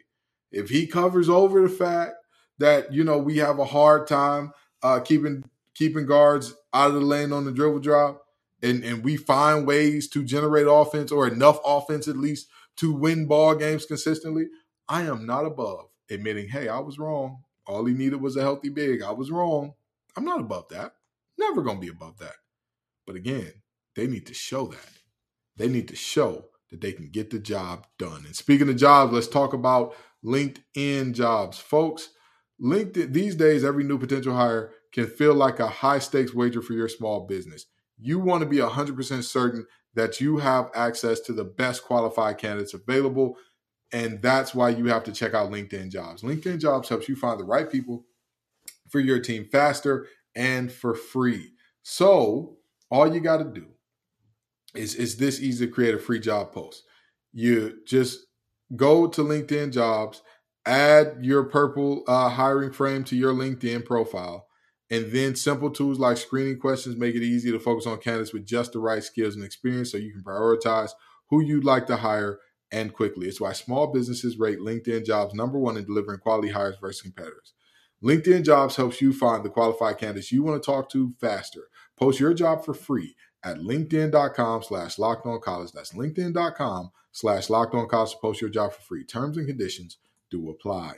if 0.52 0.71
he 0.71 0.87
covers 0.87 1.29
over 1.29 1.62
the 1.62 1.75
fact 1.75 2.14
that 2.59 2.93
you 2.93 3.05
know 3.05 3.19
we 3.19 3.38
have 3.38 3.59
a 3.59 3.64
hard 3.64 4.07
time 4.07 4.52
uh, 4.83 5.00
keeping 5.00 5.45
keeping 5.80 6.04
guards 6.04 6.54
out 6.75 6.88
of 6.88 6.94
the 6.94 7.00
lane 7.00 7.32
on 7.32 7.46
the 7.46 7.50
dribble 7.50 7.80
drop, 7.80 8.22
and 8.62 8.84
and 8.84 9.02
we 9.02 9.16
find 9.16 9.66
ways 9.66 10.08
to 10.08 10.22
generate 10.22 10.66
offense 10.68 11.10
or 11.10 11.26
enough 11.26 11.58
offense 11.64 12.06
at 12.06 12.18
least 12.18 12.49
to 12.76 12.92
win 12.92 13.26
ball 13.26 13.54
games 13.54 13.87
consistently, 13.87 14.44
I 14.88 15.02
am 15.02 15.25
not 15.25 15.46
above 15.46 15.87
admitting, 16.10 16.49
hey, 16.49 16.68
I 16.68 16.80
was 16.80 16.99
wrong. 16.99 17.44
All 17.66 17.87
he 17.87 17.94
needed 17.94 18.20
was 18.20 18.37
a 18.37 18.42
healthy 18.42 18.68
big. 18.68 19.02
I 19.02 19.12
was 19.12 19.30
wrong. 19.30 19.72
I'm 20.16 20.25
not 20.25 20.40
above 20.40 20.68
that. 20.68 20.92
Never 21.38 21.62
gonna 21.62 21.80
be 21.80 21.88
above 21.88 22.18
that. 22.18 22.37
But 23.06 23.16
again, 23.16 23.52
they 23.96 24.06
need 24.06 24.26
to 24.26 24.34
show 24.34 24.66
that. 24.66 24.90
They 25.56 25.68
need 25.68 25.88
to 25.88 25.96
show 25.96 26.44
that 26.70 26.82
they 26.82 26.92
can 26.92 27.08
get 27.08 27.30
the 27.30 27.38
job 27.38 27.87
done. 27.99 28.25
And 28.26 28.37
speaking 28.37 28.68
of 28.68 28.76
jobs, 28.76 29.14
let's 29.14 29.28
talk 29.28 29.54
about 29.54 29.94
LinkedIn 30.22 31.14
jobs. 31.14 31.58
Folks, 31.58 32.10
LinkedIn 32.60 33.14
these 33.14 33.34
days 33.34 33.64
every 33.64 33.84
new 33.84 33.96
potential 33.96 34.34
hire 34.34 34.72
can 34.92 35.06
feel 35.06 35.35
like 35.35 35.61
a 35.61 35.68
high 35.68 35.99
stakes 35.99 36.35
wager 36.35 36.62
for 36.62 36.73
your 36.73 36.88
small 36.88 37.26
business. 37.26 37.66
You 37.99 38.18
want 38.18 38.42
to 38.42 38.49
be 38.49 38.56
100% 38.56 39.25
certain 39.25 39.66
that 39.94 40.20
you 40.20 40.38
have 40.38 40.70
access 40.75 41.20
to 41.20 41.32
the 41.32 41.44
best 41.44 41.85
qualified 41.85 42.38
candidates 42.38 42.75
available. 42.75 43.37
And 43.92 44.23
that's 44.23 44.54
why 44.54 44.70
you 44.70 44.87
have 44.87 45.04
to 45.04 45.12
check 45.12 45.35
out 45.35 45.50
LinkedIn 45.50 45.90
Jobs. 45.90 46.23
LinkedIn 46.23 46.61
Jobs 46.61 46.88
helps 46.88 47.09
you 47.09 47.16
find 47.16 47.38
the 47.38 47.44
right 47.44 47.70
people 47.70 48.04
for 48.88 49.00
your 49.00 49.20
team 49.20 49.49
faster 49.50 50.06
and 50.35 50.70
for 50.70 50.94
free. 50.94 51.52
So, 51.82 52.56
all 52.90 53.12
you 53.12 53.20
got 53.20 53.38
to 53.38 53.44
do 53.44 53.66
is 54.75 54.94
is 54.94 55.16
this 55.16 55.40
easy 55.40 55.66
to 55.66 55.73
create 55.73 55.94
a 55.94 55.99
free 55.99 56.20
job 56.20 56.52
post. 56.52 56.85
You 57.32 57.78
just 57.87 58.26
go 58.76 59.06
to 59.09 59.23
LinkedIn 59.23 59.73
Jobs, 59.73 60.23
add 60.66 61.18
your 61.20 61.44
purple 61.44 62.04
uh, 62.06 62.28
hiring 62.28 62.73
frame 62.73 63.04
to 63.04 63.16
your 63.16 63.32
LinkedIn 63.32 63.85
profile, 63.85 64.47
and 64.90 65.12
then 65.12 65.37
simple 65.37 65.70
tools 65.70 65.99
like 65.99 66.16
screening 66.16 66.59
questions 66.59 66.97
make 66.97 67.14
it 67.14 67.23
easy 67.23 67.50
to 67.52 67.61
focus 67.61 67.87
on 67.87 67.99
candidates 67.99 68.32
with 68.32 68.44
just 68.44 68.73
the 68.73 68.78
right 68.78 69.04
skills 69.04 69.37
and 69.37 69.44
experience 69.44 69.92
so 69.92 69.99
you 69.99 70.12
can 70.12 70.23
prioritize 70.23 70.90
who 71.28 71.40
you'd 71.40 71.64
like 71.64 71.87
to 71.87 71.97
hire 71.97 72.40
and 72.73 72.92
quickly. 72.92 73.28
It's 73.28 73.40
why 73.40 73.52
small 73.52 73.88
businesses 73.88 74.38
rate 74.38 74.59
LinkedIn 74.59 75.04
jobs 75.06 75.35
number 75.35 75.59
one 75.59 75.76
in 75.76 75.85
delivering 75.85 76.20
quality 76.20 76.50
hires 76.50 76.76
versus 76.80 77.02
competitors. 77.02 77.54
LinkedIn 78.02 78.44
jobs 78.44 78.76
helps 78.76 79.00
you 79.00 79.12
find 79.12 79.44
the 79.44 79.50
qualified 79.50 79.99
candidates 79.99 80.32
you 80.32 80.42
want 80.42 80.61
to 80.61 80.66
talk 80.66 80.90
to 80.90 81.14
faster. 81.20 81.68
Post 81.97 82.18
your 82.18 82.35
job 82.35 82.64
for 82.64 82.75
free 82.75 83.14
at 83.44 83.59
linkedin.com 83.59 84.62
slash 84.62 84.99
locked 84.99 85.26
on 85.26 85.40
college. 85.40 85.73
That's 85.73 85.92
linkedin.com 85.92 86.90
slash 87.12 87.50
locked 87.50 87.75
on 87.75 87.88
college 87.88 88.12
to 88.12 88.16
post 88.18 88.40
your 88.40 88.50
job 88.50 88.73
for 88.73 88.80
free. 88.80 89.04
Terms 89.04 89.37
and 89.37 89.47
conditions 89.47 89.99
do 90.30 90.49
apply. 90.49 90.97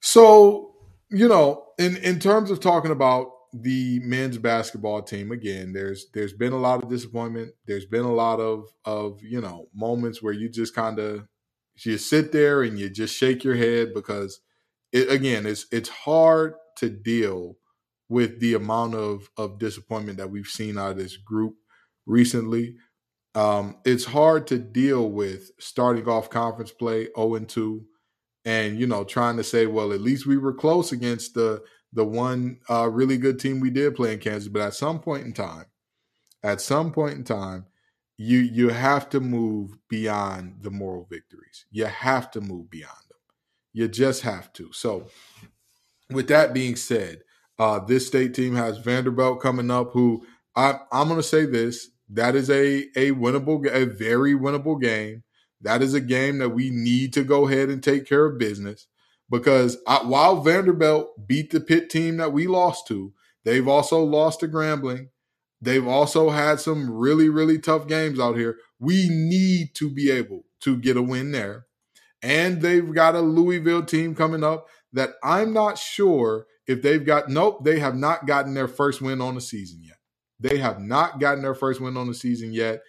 So, 0.00 0.75
you 1.10 1.28
know, 1.28 1.64
in, 1.78 1.96
in 1.98 2.18
terms 2.18 2.50
of 2.50 2.60
talking 2.60 2.90
about 2.90 3.30
the 3.52 4.00
men's 4.00 4.38
basketball 4.38 5.02
team, 5.02 5.30
again, 5.32 5.72
there's 5.72 6.06
there's 6.12 6.32
been 6.32 6.52
a 6.52 6.58
lot 6.58 6.82
of 6.82 6.90
disappointment. 6.90 7.52
There's 7.66 7.86
been 7.86 8.04
a 8.04 8.12
lot 8.12 8.40
of 8.40 8.66
of, 8.84 9.22
you 9.22 9.40
know, 9.40 9.68
moments 9.74 10.22
where 10.22 10.32
you 10.32 10.48
just 10.48 10.74
kind 10.74 10.98
of 10.98 11.26
you 11.84 11.98
sit 11.98 12.32
there 12.32 12.62
and 12.62 12.78
you 12.78 12.88
just 12.88 13.14
shake 13.14 13.44
your 13.44 13.56
head 13.56 13.92
because 13.94 14.40
it 14.92 15.10
again 15.10 15.46
it's 15.46 15.66
it's 15.70 15.88
hard 15.88 16.54
to 16.78 16.88
deal 16.88 17.56
with 18.08 18.40
the 18.40 18.54
amount 18.54 18.94
of 18.94 19.28
of 19.36 19.58
disappointment 19.58 20.18
that 20.18 20.30
we've 20.30 20.46
seen 20.46 20.78
out 20.78 20.92
of 20.92 20.98
this 20.98 21.16
group 21.16 21.54
recently. 22.06 22.76
Um, 23.34 23.76
it's 23.84 24.06
hard 24.06 24.46
to 24.46 24.58
deal 24.58 25.10
with 25.10 25.50
starting 25.60 26.08
off 26.08 26.30
conference 26.30 26.72
play 26.72 27.08
0 27.16 27.34
and 27.34 27.48
2 27.48 27.84
and 28.46 28.80
you 28.80 28.86
know 28.86 29.04
trying 29.04 29.36
to 29.36 29.44
say 29.44 29.66
well 29.66 29.92
at 29.92 30.00
least 30.00 30.26
we 30.26 30.38
were 30.38 30.54
close 30.54 30.92
against 30.92 31.34
the 31.34 31.62
the 31.92 32.04
one 32.04 32.58
uh, 32.70 32.88
really 32.88 33.18
good 33.18 33.38
team 33.38 33.60
we 33.60 33.70
did 33.70 33.94
play 33.94 34.12
in 34.12 34.18
Kansas. 34.18 34.48
But 34.48 34.62
at 34.62 34.74
some 34.74 35.00
point 35.00 35.26
in 35.26 35.34
time 35.34 35.66
at 36.42 36.62
some 36.62 36.92
point 36.92 37.14
in 37.14 37.24
time 37.24 37.66
you 38.16 38.38
you 38.38 38.70
have 38.70 39.10
to 39.10 39.20
move 39.20 39.76
beyond 39.90 40.62
the 40.62 40.70
moral 40.70 41.06
victories. 41.10 41.66
You 41.70 41.84
have 41.84 42.30
to 42.30 42.40
move 42.40 42.70
beyond 42.70 42.96
them. 43.10 43.18
You 43.74 43.88
just 43.88 44.22
have 44.22 44.52
to. 44.54 44.72
So 44.72 45.08
with 46.10 46.28
that 46.28 46.54
being 46.54 46.76
said 46.76 47.20
uh, 47.58 47.78
this 47.80 48.06
state 48.06 48.34
team 48.34 48.54
has 48.54 48.78
Vanderbilt 48.78 49.40
coming 49.40 49.70
up, 49.70 49.92
who 49.92 50.26
I, 50.54 50.78
I'm 50.92 51.08
going 51.08 51.20
to 51.20 51.26
say 51.26 51.46
this: 51.46 51.90
that 52.10 52.36
is 52.36 52.50
a 52.50 52.84
a 52.96 53.12
winnable, 53.12 53.66
a 53.72 53.86
very 53.86 54.34
winnable 54.34 54.80
game. 54.80 55.22
That 55.66 55.82
is 55.82 55.94
a 55.94 56.00
game 56.00 56.38
that 56.38 56.50
we 56.50 56.70
need 56.70 57.12
to 57.14 57.24
go 57.24 57.48
ahead 57.48 57.70
and 57.70 57.82
take 57.82 58.06
care 58.06 58.24
of 58.24 58.38
business 58.38 58.86
because 59.28 59.78
I, 59.84 59.96
while 59.96 60.40
Vanderbilt 60.40 61.26
beat 61.26 61.50
the 61.50 61.58
Pitt 61.58 61.90
team 61.90 62.18
that 62.18 62.32
we 62.32 62.46
lost 62.46 62.86
to, 62.86 63.12
they've 63.44 63.66
also 63.66 64.00
lost 64.00 64.38
to 64.40 64.48
Grambling. 64.48 65.08
They've 65.60 65.86
also 65.86 66.30
had 66.30 66.60
some 66.60 66.88
really, 66.88 67.28
really 67.28 67.58
tough 67.58 67.88
games 67.88 68.20
out 68.20 68.36
here. 68.36 68.58
We 68.78 69.08
need 69.10 69.74
to 69.74 69.90
be 69.90 70.08
able 70.08 70.44
to 70.60 70.76
get 70.76 70.96
a 70.96 71.02
win 71.02 71.32
there. 71.32 71.66
And 72.22 72.62
they've 72.62 72.94
got 72.94 73.16
a 73.16 73.20
Louisville 73.20 73.84
team 73.84 74.14
coming 74.14 74.44
up 74.44 74.68
that 74.92 75.14
I'm 75.24 75.52
not 75.52 75.78
sure 75.78 76.46
if 76.68 76.80
they've 76.80 77.04
got 77.04 77.28
nope, 77.28 77.64
they 77.64 77.80
have 77.80 77.96
not 77.96 78.24
gotten 78.28 78.54
their 78.54 78.68
first 78.68 79.02
win 79.02 79.20
on 79.20 79.34
the 79.34 79.40
season 79.40 79.80
yet. 79.82 79.96
They 80.38 80.58
have 80.58 80.78
not 80.80 81.18
gotten 81.18 81.42
their 81.42 81.56
first 81.56 81.80
win 81.80 81.96
on 81.96 82.06
the 82.06 82.14
season 82.14 82.52
yet. 82.52 82.82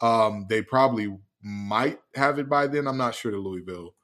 Um, 0.00 0.46
they 0.48 0.62
probably 0.62 1.16
might 1.44 1.98
have 2.14 2.38
it 2.38 2.48
by 2.48 2.66
then. 2.66 2.88
I'm 2.88 2.96
not 2.96 3.14
sure 3.14 3.30
to 3.30 3.36
Louisville. 3.36 3.94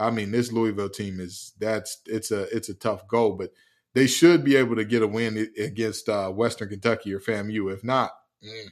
I 0.00 0.10
mean, 0.10 0.32
this 0.32 0.52
Louisville 0.52 0.90
team 0.90 1.20
is 1.20 1.52
that's 1.58 1.98
it's 2.06 2.30
a 2.30 2.54
it's 2.54 2.68
a 2.68 2.74
tough 2.74 3.06
goal, 3.08 3.32
but 3.32 3.50
they 3.94 4.06
should 4.06 4.44
be 4.44 4.56
able 4.56 4.76
to 4.76 4.84
get 4.84 5.02
a 5.02 5.06
win 5.06 5.48
against 5.58 6.08
uh, 6.08 6.30
Western 6.30 6.68
Kentucky 6.68 7.14
or 7.14 7.20
FAMU. 7.20 7.72
If 7.72 7.84
not, 7.84 8.10
mm. 8.44 8.68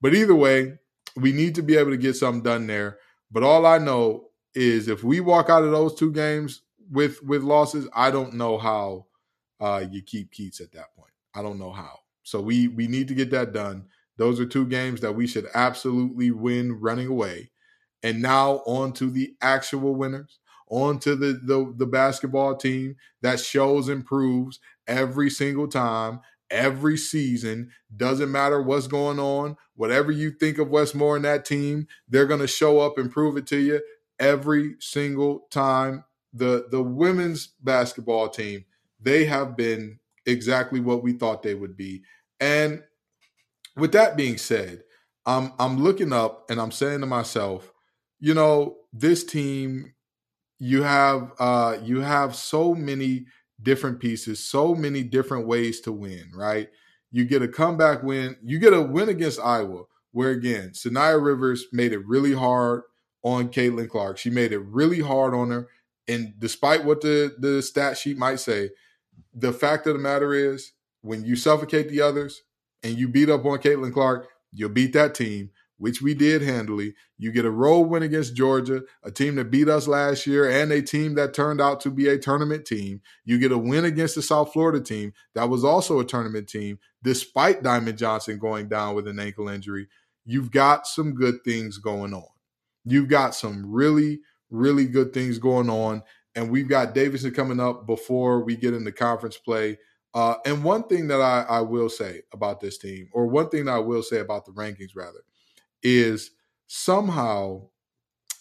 but 0.00 0.14
either 0.14 0.34
way, 0.34 0.74
we 1.16 1.32
need 1.32 1.54
to 1.54 1.62
be 1.62 1.76
able 1.76 1.90
to 1.90 1.96
get 1.96 2.16
something 2.16 2.42
done 2.42 2.66
there. 2.66 2.98
But 3.30 3.42
all 3.44 3.64
I 3.64 3.78
know 3.78 4.28
is 4.54 4.88
if 4.88 5.04
we 5.04 5.20
walk 5.20 5.48
out 5.48 5.64
of 5.64 5.70
those 5.70 5.94
two 5.94 6.12
games 6.12 6.62
with 6.90 7.22
with 7.22 7.42
losses, 7.42 7.88
I 7.94 8.10
don't 8.10 8.34
know 8.34 8.58
how 8.58 9.06
uh, 9.60 9.84
you 9.88 10.02
keep 10.02 10.32
Keatts 10.32 10.60
at 10.60 10.72
that 10.72 10.94
point. 10.96 11.12
I 11.34 11.42
don't 11.42 11.58
know 11.58 11.72
how. 11.72 12.00
So 12.24 12.40
we 12.40 12.68
we 12.68 12.88
need 12.88 13.08
to 13.08 13.14
get 13.14 13.30
that 13.30 13.52
done. 13.52 13.86
Those 14.16 14.40
are 14.40 14.46
two 14.46 14.66
games 14.66 15.00
that 15.00 15.14
we 15.14 15.26
should 15.28 15.46
absolutely 15.54 16.32
win 16.32 16.80
running 16.80 17.06
away. 17.06 17.50
And 18.02 18.22
now 18.22 18.62
on 18.66 18.92
to 18.94 19.10
the 19.10 19.34
actual 19.40 19.94
winners, 19.94 20.38
on 20.68 20.98
to 21.00 21.16
the, 21.16 21.40
the, 21.42 21.74
the 21.76 21.86
basketball 21.86 22.56
team 22.56 22.96
that 23.22 23.40
shows 23.40 23.88
and 23.88 24.04
proves 24.04 24.60
every 24.86 25.30
single 25.30 25.68
time, 25.68 26.20
every 26.50 26.96
season. 26.96 27.70
Doesn't 27.96 28.30
matter 28.30 28.62
what's 28.62 28.86
going 28.86 29.18
on, 29.18 29.56
whatever 29.74 30.12
you 30.12 30.30
think 30.30 30.58
of 30.58 30.68
Wes 30.68 30.94
Moore 30.94 31.16
and 31.16 31.24
that 31.24 31.44
team, 31.44 31.86
they're 32.08 32.26
going 32.26 32.40
to 32.40 32.46
show 32.46 32.80
up 32.80 32.98
and 32.98 33.10
prove 33.10 33.36
it 33.36 33.46
to 33.48 33.58
you 33.58 33.80
every 34.18 34.76
single 34.80 35.46
time. 35.50 36.04
The 36.34 36.68
the 36.70 36.82
women's 36.82 37.48
basketball 37.62 38.28
team 38.28 38.66
they 39.00 39.24
have 39.24 39.56
been 39.56 39.98
exactly 40.26 40.80
what 40.80 41.02
we 41.02 41.12
thought 41.12 41.42
they 41.42 41.54
would 41.54 41.76
be. 41.76 42.02
And 42.40 42.82
with 43.76 43.92
that 43.92 44.16
being 44.16 44.38
said, 44.38 44.82
I'm 45.26 45.52
I'm 45.58 45.82
looking 45.82 46.12
up 46.12 46.50
and 46.50 46.60
I'm 46.60 46.72
saying 46.72 47.00
to 47.00 47.06
myself, 47.06 47.72
you 48.20 48.34
know, 48.34 48.76
this 48.92 49.24
team, 49.24 49.94
you 50.58 50.82
have 50.82 51.32
uh 51.38 51.76
you 51.82 52.00
have 52.00 52.34
so 52.34 52.74
many 52.74 53.26
different 53.62 54.00
pieces, 54.00 54.44
so 54.44 54.74
many 54.74 55.02
different 55.02 55.46
ways 55.46 55.80
to 55.80 55.92
win, 55.92 56.30
right? 56.34 56.68
You 57.10 57.24
get 57.24 57.42
a 57.42 57.48
comeback 57.48 58.02
win, 58.02 58.36
you 58.42 58.58
get 58.58 58.72
a 58.72 58.82
win 58.82 59.08
against 59.08 59.40
Iowa, 59.40 59.84
where 60.12 60.30
again, 60.30 60.70
Saniya 60.70 61.22
Rivers 61.22 61.66
made 61.72 61.92
it 61.92 62.06
really 62.06 62.32
hard 62.32 62.82
on 63.22 63.48
Caitlin 63.48 63.88
Clark. 63.88 64.18
She 64.18 64.30
made 64.30 64.52
it 64.52 64.60
really 64.60 65.00
hard 65.00 65.34
on 65.34 65.50
her. 65.50 65.68
And 66.06 66.34
despite 66.38 66.84
what 66.84 67.00
the, 67.00 67.34
the 67.38 67.62
stat 67.62 67.98
sheet 67.98 68.16
might 68.16 68.40
say, 68.40 68.70
the 69.34 69.52
fact 69.52 69.86
of 69.86 69.94
the 69.94 70.00
matter 70.00 70.32
is, 70.32 70.72
when 71.02 71.24
you 71.24 71.36
suffocate 71.36 71.88
the 71.88 72.00
others 72.00 72.42
and 72.82 72.96
you 72.96 73.08
beat 73.08 73.28
up 73.28 73.44
on 73.44 73.58
Caitlin 73.58 73.92
Clark, 73.92 74.28
you'll 74.52 74.70
beat 74.70 74.92
that 74.94 75.14
team. 75.14 75.50
Which 75.78 76.02
we 76.02 76.12
did 76.12 76.42
handily. 76.42 76.94
You 77.16 77.32
get 77.32 77.44
a 77.44 77.50
road 77.50 77.82
win 77.82 78.02
against 78.02 78.34
Georgia, 78.36 78.82
a 79.02 79.10
team 79.10 79.36
that 79.36 79.50
beat 79.50 79.68
us 79.68 79.88
last 79.88 80.26
year 80.26 80.50
and 80.50 80.70
a 80.70 80.82
team 80.82 81.14
that 81.14 81.34
turned 81.34 81.60
out 81.60 81.80
to 81.82 81.90
be 81.90 82.08
a 82.08 82.18
tournament 82.18 82.66
team. 82.66 83.00
You 83.24 83.38
get 83.38 83.52
a 83.52 83.58
win 83.58 83.84
against 83.84 84.16
the 84.16 84.22
South 84.22 84.52
Florida 84.52 84.80
team 84.80 85.12
that 85.34 85.48
was 85.48 85.64
also 85.64 86.00
a 86.00 86.04
tournament 86.04 86.48
team, 86.48 86.78
despite 87.02 87.62
Diamond 87.62 87.96
Johnson 87.96 88.38
going 88.38 88.68
down 88.68 88.94
with 88.94 89.08
an 89.08 89.18
ankle 89.18 89.48
injury. 89.48 89.88
You've 90.26 90.50
got 90.50 90.86
some 90.86 91.14
good 91.14 91.42
things 91.44 91.78
going 91.78 92.12
on. 92.12 92.28
You've 92.84 93.08
got 93.08 93.34
some 93.34 93.64
really, 93.70 94.20
really 94.50 94.86
good 94.86 95.14
things 95.14 95.38
going 95.38 95.70
on. 95.70 96.02
And 96.34 96.50
we've 96.50 96.68
got 96.68 96.94
Davidson 96.94 97.32
coming 97.32 97.60
up 97.60 97.86
before 97.86 98.44
we 98.44 98.56
get 98.56 98.74
into 98.74 98.92
conference 98.92 99.36
play. 99.36 99.78
Uh, 100.14 100.34
and 100.46 100.64
one 100.64 100.84
thing 100.84 101.08
that 101.08 101.20
I, 101.20 101.44
I 101.48 101.60
will 101.60 101.88
say 101.88 102.22
about 102.32 102.60
this 102.60 102.78
team, 102.78 103.08
or 103.12 103.26
one 103.26 103.48
thing 103.48 103.66
that 103.66 103.74
I 103.74 103.78
will 103.78 104.02
say 104.02 104.18
about 104.18 104.46
the 104.46 104.52
rankings, 104.52 104.96
rather, 104.96 105.20
is 105.82 106.30
somehow 106.66 107.68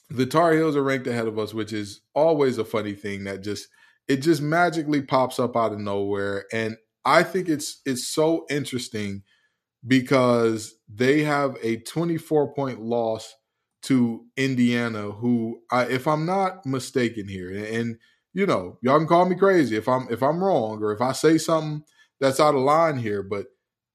the 0.09 0.25
Tar 0.25 0.53
Heels 0.53 0.75
are 0.75 0.83
ranked 0.83 1.07
ahead 1.07 1.27
of 1.27 1.37
us, 1.37 1.53
which 1.53 1.73
is 1.73 2.01
always 2.13 2.57
a 2.57 2.65
funny 2.65 2.93
thing 2.93 3.25
that 3.25 3.43
just 3.43 3.67
it 4.07 4.17
just 4.17 4.41
magically 4.41 5.01
pops 5.01 5.39
up 5.39 5.57
out 5.57 5.73
of 5.73 5.79
nowhere. 5.79 6.45
And 6.53 6.77
I 7.05 7.23
think 7.23 7.49
it's 7.49 7.81
it's 7.85 8.07
so 8.07 8.45
interesting 8.49 9.23
because 9.85 10.75
they 10.87 11.23
have 11.23 11.57
a 11.61 11.77
24 11.77 12.53
point 12.53 12.81
loss 12.81 13.33
to 13.83 14.25
Indiana, 14.35 15.11
who, 15.11 15.61
I, 15.71 15.83
if 15.85 16.07
I'm 16.07 16.25
not 16.25 16.65
mistaken 16.65 17.27
here, 17.27 17.49
and, 17.49 17.65
and 17.65 17.97
you 18.33 18.45
know, 18.45 18.77
y'all 18.81 18.97
can 18.97 19.07
call 19.07 19.25
me 19.25 19.35
crazy 19.35 19.75
if 19.77 19.87
I'm 19.87 20.07
if 20.09 20.21
I'm 20.21 20.43
wrong 20.43 20.83
or 20.83 20.91
if 20.91 21.01
I 21.01 21.11
say 21.11 21.37
something 21.37 21.83
that's 22.19 22.39
out 22.39 22.55
of 22.55 22.61
line 22.61 22.97
here, 22.97 23.23
but 23.23 23.47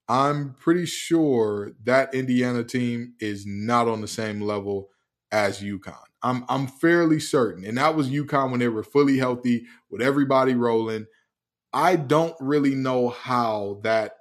I'm 0.09 0.55
pretty 0.55 0.87
sure 0.87 1.73
that 1.85 2.15
Indiana 2.15 2.65
team 2.65 3.15
is 3.21 3.47
not 3.47 3.89
on 3.89 4.01
the 4.01 4.09
same 4.09 4.41
level 4.41 4.91
as 5.31 5.61
UConn. 5.61 5.97
I'm 6.23 6.45
I'm 6.49 6.67
fairly 6.67 7.19
certain, 7.21 7.65
and 7.65 7.79
that 7.79 7.97
was 7.97 8.11
UConn 8.11 8.51
when 8.51 8.61
they 8.61 8.69
were 8.69 8.85
fully 8.85 9.19
healthy 9.19 9.67
with 9.91 10.03
everybody 10.03 10.55
rolling. 10.55 11.07
I 11.73 11.97
don't 11.97 12.37
really 12.41 12.75
know 12.75 13.09
how 13.09 13.81
that 13.83 14.13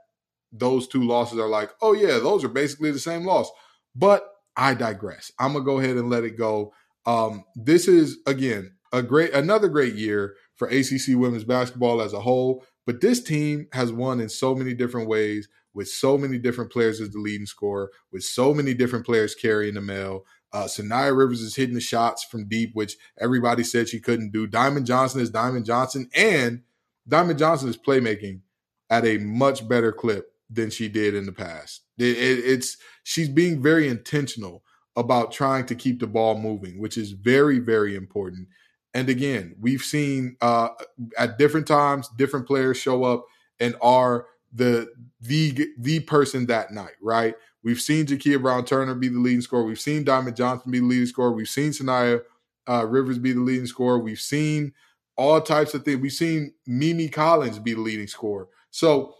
those 0.51 0.87
two 0.87 1.03
losses 1.03 1.39
are 1.39 1.49
like. 1.49 1.71
Oh 1.81 1.93
yeah, 1.93 2.19
those 2.19 2.43
are 2.43 2.49
basically 2.49 2.91
the 2.91 2.99
same 2.99 3.25
loss. 3.25 3.49
But 3.95 4.27
I 4.55 4.73
digress. 4.73 5.31
I'm 5.39 5.53
gonna 5.53 5.65
go 5.65 5.79
ahead 5.79 5.97
and 5.97 6.09
let 6.09 6.23
it 6.23 6.37
go. 6.37 6.73
Um, 7.05 7.45
this 7.55 7.87
is 7.87 8.17
again 8.25 8.75
a 8.93 9.01
great 9.01 9.33
another 9.33 9.69
great 9.69 9.95
year 9.95 10.35
for 10.55 10.67
ACC 10.67 11.15
women's 11.15 11.43
basketball 11.43 12.01
as 12.01 12.13
a 12.13 12.21
whole. 12.21 12.65
But 12.85 13.01
this 13.01 13.21
team 13.23 13.67
has 13.73 13.91
won 13.91 14.19
in 14.19 14.29
so 14.29 14.55
many 14.55 14.73
different 14.73 15.07
ways, 15.07 15.47
with 15.73 15.87
so 15.87 16.17
many 16.17 16.37
different 16.37 16.71
players 16.71 16.99
as 16.99 17.11
the 17.11 17.19
leading 17.19 17.45
scorer, 17.45 17.91
with 18.11 18.23
so 18.23 18.53
many 18.53 18.73
different 18.73 19.05
players 19.05 19.35
carrying 19.35 19.75
the 19.75 19.81
mail. 19.81 20.25
Uh, 20.53 20.65
Saniya 20.65 21.15
Rivers 21.15 21.41
is 21.41 21.55
hitting 21.55 21.75
the 21.75 21.81
shots 21.81 22.23
from 22.23 22.47
deep, 22.47 22.71
which 22.73 22.97
everybody 23.19 23.63
said 23.63 23.87
she 23.87 23.99
couldn't 23.99 24.31
do. 24.31 24.47
Diamond 24.47 24.85
Johnson 24.85 25.21
is 25.21 25.29
Diamond 25.29 25.65
Johnson, 25.65 26.09
and 26.13 26.61
Diamond 27.07 27.39
Johnson 27.39 27.69
is 27.69 27.77
playmaking 27.77 28.41
at 28.89 29.05
a 29.05 29.17
much 29.17 29.67
better 29.67 29.91
clip 29.91 30.33
than 30.49 30.69
she 30.69 30.89
did 30.89 31.15
in 31.15 31.25
the 31.25 31.31
past. 31.31 31.83
It, 31.97 32.17
it, 32.17 32.39
it's 32.39 32.77
she's 33.03 33.29
being 33.29 33.61
very 33.61 33.87
intentional 33.87 34.63
about 34.97 35.31
trying 35.31 35.65
to 35.67 35.75
keep 35.75 36.01
the 36.01 36.07
ball 36.07 36.37
moving, 36.37 36.79
which 36.79 36.97
is 36.97 37.11
very 37.13 37.59
very 37.59 37.95
important. 37.95 38.49
And 38.93 39.07
again, 39.07 39.55
we've 39.59 39.81
seen 39.81 40.35
uh, 40.41 40.69
at 41.17 41.37
different 41.37 41.67
times 41.67 42.09
different 42.17 42.45
players 42.45 42.77
show 42.77 43.05
up 43.05 43.25
and 43.59 43.75
are 43.81 44.25
the 44.53 44.91
the 45.21 45.67
the 45.79 45.99
person 46.01 46.45
that 46.47 46.71
night, 46.71 46.95
right? 47.01 47.35
We've 47.63 47.79
seen 47.79 48.05
Jakia 48.05 48.41
Brown 48.41 48.65
Turner 48.65 48.95
be 48.95 49.07
the 49.07 49.19
leading 49.19 49.41
scorer. 49.41 49.63
We've 49.63 49.79
seen 49.79 50.03
Diamond 50.03 50.35
Johnson 50.35 50.71
be 50.71 50.79
the 50.79 50.85
leading 50.85 51.05
scorer. 51.05 51.31
We've 51.31 51.47
seen 51.47 51.71
Saniya 51.71 52.21
uh, 52.67 52.85
Rivers 52.87 53.19
be 53.19 53.33
the 53.33 53.39
leading 53.39 53.67
scorer. 53.67 53.99
We've 53.99 54.19
seen 54.19 54.73
all 55.15 55.39
types 55.41 55.73
of 55.73 55.83
things. 55.83 55.99
We've 55.99 56.11
seen 56.11 56.53
Mimi 56.65 57.07
Collins 57.07 57.59
be 57.59 57.73
the 57.73 57.81
leading 57.81 58.07
scorer. 58.07 58.47
So 58.71 59.13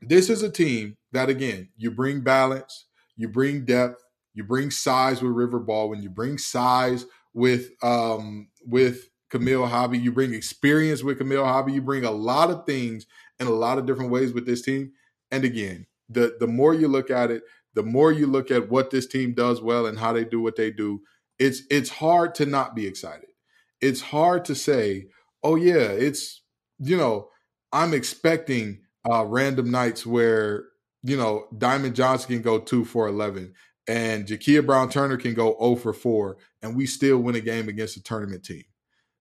this 0.00 0.30
is 0.30 0.42
a 0.42 0.50
team 0.50 0.96
that, 1.12 1.28
again, 1.28 1.68
you 1.76 1.90
bring 1.90 2.20
balance, 2.20 2.86
you 3.16 3.28
bring 3.28 3.64
depth, 3.64 4.04
you 4.34 4.44
bring 4.44 4.70
size 4.70 5.20
with 5.20 5.32
River 5.32 5.58
Ball, 5.58 5.88
when 5.88 6.02
you 6.02 6.10
bring 6.10 6.38
size 6.38 7.06
with 7.34 7.70
um, 7.82 8.48
with 8.64 9.08
Camille 9.30 9.66
Hobby, 9.66 9.98
you 9.98 10.12
bring 10.12 10.34
experience 10.34 11.02
with 11.02 11.18
Camille 11.18 11.44
Hobby, 11.44 11.72
you 11.72 11.82
bring 11.82 12.04
a 12.04 12.10
lot 12.10 12.50
of 12.50 12.64
things 12.66 13.06
in 13.38 13.46
a 13.46 13.52
lot 13.52 13.78
of 13.78 13.86
different 13.86 14.10
ways 14.10 14.32
with 14.32 14.46
this 14.46 14.62
team. 14.62 14.92
And 15.30 15.44
again, 15.44 15.86
the 16.08 16.36
the 16.40 16.46
more 16.46 16.74
you 16.74 16.88
look 16.88 17.10
at 17.10 17.30
it, 17.30 17.42
the 17.74 17.82
more 17.82 18.10
you 18.10 18.26
look 18.26 18.50
at 18.50 18.70
what 18.70 18.90
this 18.90 19.06
team 19.06 19.34
does 19.34 19.60
well 19.60 19.86
and 19.86 19.98
how 19.98 20.12
they 20.12 20.24
do 20.24 20.40
what 20.40 20.56
they 20.56 20.70
do, 20.70 21.02
it's 21.38 21.62
it's 21.70 21.90
hard 21.90 22.34
to 22.36 22.46
not 22.46 22.74
be 22.74 22.86
excited. 22.86 23.28
It's 23.80 24.00
hard 24.00 24.44
to 24.46 24.54
say, 24.54 25.08
"Oh 25.42 25.56
yeah, 25.56 25.76
it's 25.76 26.42
you 26.78 26.96
know, 26.96 27.28
I'm 27.72 27.92
expecting 27.92 28.80
uh, 29.10 29.24
random 29.24 29.70
nights 29.70 30.06
where 30.06 30.64
you 31.02 31.16
know 31.16 31.46
Diamond 31.56 31.94
Johnson 31.94 32.28
can 32.28 32.42
go 32.42 32.58
two 32.58 32.84
for 32.84 33.06
eleven 33.06 33.52
and 33.88 34.26
Jakia 34.26 34.64
Brown 34.64 34.90
Turner 34.90 35.16
can 35.16 35.32
go 35.32 35.56
0 35.58 35.76
for 35.76 35.92
4 35.94 36.36
and 36.62 36.76
we 36.76 36.86
still 36.86 37.18
win 37.18 37.34
a 37.34 37.40
game 37.40 37.68
against 37.68 37.96
a 37.96 38.02
tournament 38.02 38.44
team. 38.44 38.64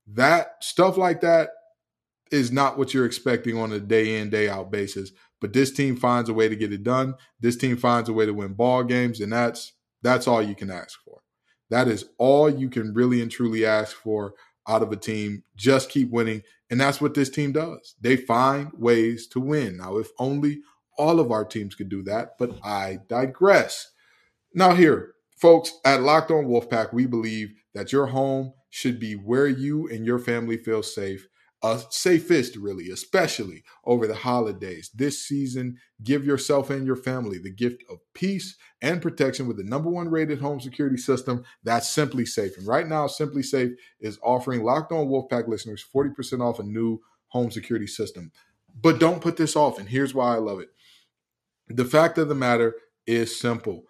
That 0.07 0.63
stuff 0.63 0.97
like 0.97 1.21
that 1.21 1.49
is 2.31 2.51
not 2.51 2.77
what 2.77 2.93
you're 2.93 3.05
expecting 3.05 3.57
on 3.57 3.71
a 3.71 3.79
day 3.79 4.19
in, 4.19 4.29
day 4.29 4.49
out 4.49 4.71
basis. 4.71 5.11
But 5.39 5.53
this 5.53 5.71
team 5.71 5.95
finds 5.95 6.29
a 6.29 6.33
way 6.33 6.49
to 6.49 6.55
get 6.55 6.73
it 6.73 6.83
done. 6.83 7.15
This 7.39 7.55
team 7.55 7.77
finds 7.77 8.09
a 8.09 8.13
way 8.13 8.25
to 8.25 8.33
win 8.33 8.53
ball 8.53 8.83
games, 8.83 9.19
and 9.19 9.31
that's 9.31 9.73
that's 10.01 10.27
all 10.27 10.41
you 10.41 10.55
can 10.55 10.71
ask 10.71 10.99
for. 11.03 11.21
That 11.69 11.87
is 11.87 12.05
all 12.17 12.49
you 12.49 12.69
can 12.69 12.93
really 12.93 13.21
and 13.21 13.29
truly 13.29 13.65
ask 13.65 13.95
for 13.95 14.33
out 14.67 14.83
of 14.83 14.91
a 14.91 14.95
team. 14.95 15.43
Just 15.55 15.89
keep 15.89 16.09
winning. 16.11 16.43
And 16.69 16.79
that's 16.79 16.99
what 16.99 17.13
this 17.13 17.29
team 17.29 17.53
does. 17.53 17.95
They 18.01 18.17
find 18.17 18.71
ways 18.73 19.27
to 19.27 19.39
win. 19.39 19.77
Now, 19.77 19.97
if 19.97 20.09
only 20.19 20.61
all 20.97 21.19
of 21.19 21.31
our 21.31 21.45
teams 21.45 21.75
could 21.75 21.89
do 21.89 22.03
that, 22.03 22.37
but 22.37 22.57
I 22.63 22.99
digress. 23.07 23.91
Now, 24.53 24.73
here, 24.73 25.13
folks, 25.37 25.73
at 25.85 26.01
Locked 26.01 26.31
On 26.31 26.45
Wolfpack, 26.45 26.93
we 26.93 27.05
believe 27.05 27.53
that 27.77 27.91
your 27.91 28.07
home 28.07 28.53
should 28.69 28.99
be 28.99 29.13
where 29.13 29.47
you 29.47 29.87
and 29.87 30.05
your 30.05 30.19
family 30.19 30.57
feel 30.57 30.83
safe 30.83 31.27
uh, 31.63 31.81
safest, 31.89 32.55
really, 32.55 32.89
especially 32.89 33.63
over 33.83 34.05
the 34.05 34.15
holidays. 34.15 34.91
This 34.93 35.27
season, 35.27 35.77
give 36.03 36.23
yourself 36.23 36.69
and 36.69 36.85
your 36.85 36.95
family 36.95 37.39
the 37.39 37.49
gift 37.49 37.83
of 37.89 37.97
peace 38.13 38.55
and 38.81 39.01
protection 39.01 39.47
with 39.47 39.57
the 39.57 39.63
number 39.63 39.89
one 39.89 40.09
rated 40.09 40.39
home 40.39 40.59
security 40.59 40.97
system 40.97 41.43
that's 41.63 41.93
SimpliSafe 41.93 42.57
And 42.57 42.67
right 42.67 42.87
now, 42.87 43.07
SimpliSafe 43.07 43.73
is 43.99 44.19
offering 44.21 44.63
Locked 44.63 44.91
On 44.91 45.07
Wolfpack 45.07 45.47
listeners 45.47 45.83
40% 45.93 46.41
off 46.41 46.59
a 46.59 46.63
new 46.63 46.99
home 47.29 47.49
security 47.49 47.87
system. 47.87 48.31
But 48.79 48.99
don't 48.99 49.21
put 49.21 49.37
this 49.37 49.55
off, 49.55 49.79
and 49.79 49.89
here's 49.89 50.13
why 50.13 50.35
I 50.35 50.37
love 50.37 50.59
it. 50.59 50.69
The 51.67 51.85
fact 51.85 52.19
of 52.19 52.29
the 52.29 52.35
matter 52.35 52.75
is 53.07 53.39
simple. 53.39 53.83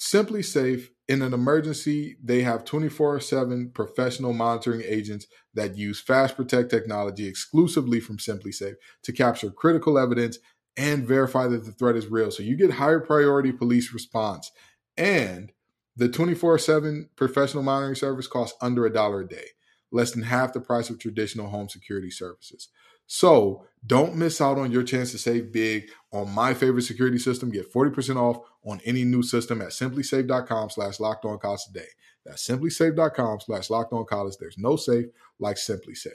SimpliSafe 0.00 0.88
in 1.08 1.22
an 1.22 1.32
emergency, 1.32 2.16
they 2.22 2.42
have 2.42 2.64
24 2.64 3.20
7 3.20 3.70
professional 3.70 4.32
monitoring 4.32 4.82
agents 4.84 5.26
that 5.54 5.76
use 5.76 6.00
Fast 6.00 6.36
Protect 6.36 6.70
technology 6.70 7.26
exclusively 7.26 7.98
from 7.98 8.18
SimpliSafe 8.18 8.76
to 9.02 9.12
capture 9.12 9.50
critical 9.50 9.98
evidence 9.98 10.38
and 10.76 11.08
verify 11.08 11.48
that 11.48 11.64
the 11.64 11.72
threat 11.72 11.96
is 11.96 12.06
real. 12.06 12.30
So 12.30 12.42
you 12.42 12.56
get 12.56 12.72
higher 12.72 13.00
priority 13.00 13.50
police 13.50 13.92
response. 13.92 14.52
And 14.96 15.52
the 15.96 16.08
24 16.08 16.58
7 16.58 17.10
professional 17.16 17.64
monitoring 17.64 17.96
service 17.96 18.28
costs 18.28 18.56
under 18.60 18.86
a 18.86 18.92
dollar 18.92 19.22
a 19.22 19.28
day, 19.28 19.46
less 19.90 20.12
than 20.12 20.22
half 20.22 20.52
the 20.52 20.60
price 20.60 20.90
of 20.90 21.00
traditional 21.00 21.48
home 21.48 21.68
security 21.68 22.10
services. 22.10 22.68
So 23.08 23.64
don't 23.84 24.16
miss 24.16 24.40
out 24.40 24.58
on 24.58 24.70
your 24.70 24.82
chance 24.82 25.10
to 25.12 25.18
save 25.18 25.50
big 25.50 25.90
on 26.12 26.30
my 26.30 26.52
favorite 26.52 26.82
security 26.82 27.18
system. 27.18 27.50
Get 27.50 27.72
40% 27.72 28.16
off 28.16 28.44
on 28.64 28.80
any 28.84 29.02
new 29.02 29.22
system 29.22 29.62
at 29.62 29.68
simplisafe.com 29.68 30.70
slash 30.70 31.00
locked 31.00 31.24
on 31.24 31.38
college 31.38 31.64
today. 31.64 31.88
That's 32.24 32.46
simplisafe.com 32.46 33.40
slash 33.40 33.70
locked 33.70 33.94
on 33.94 34.04
college. 34.04 34.36
There's 34.38 34.58
no 34.58 34.76
safe 34.76 35.06
like 35.38 35.56
SimpliSafe. 35.56 36.12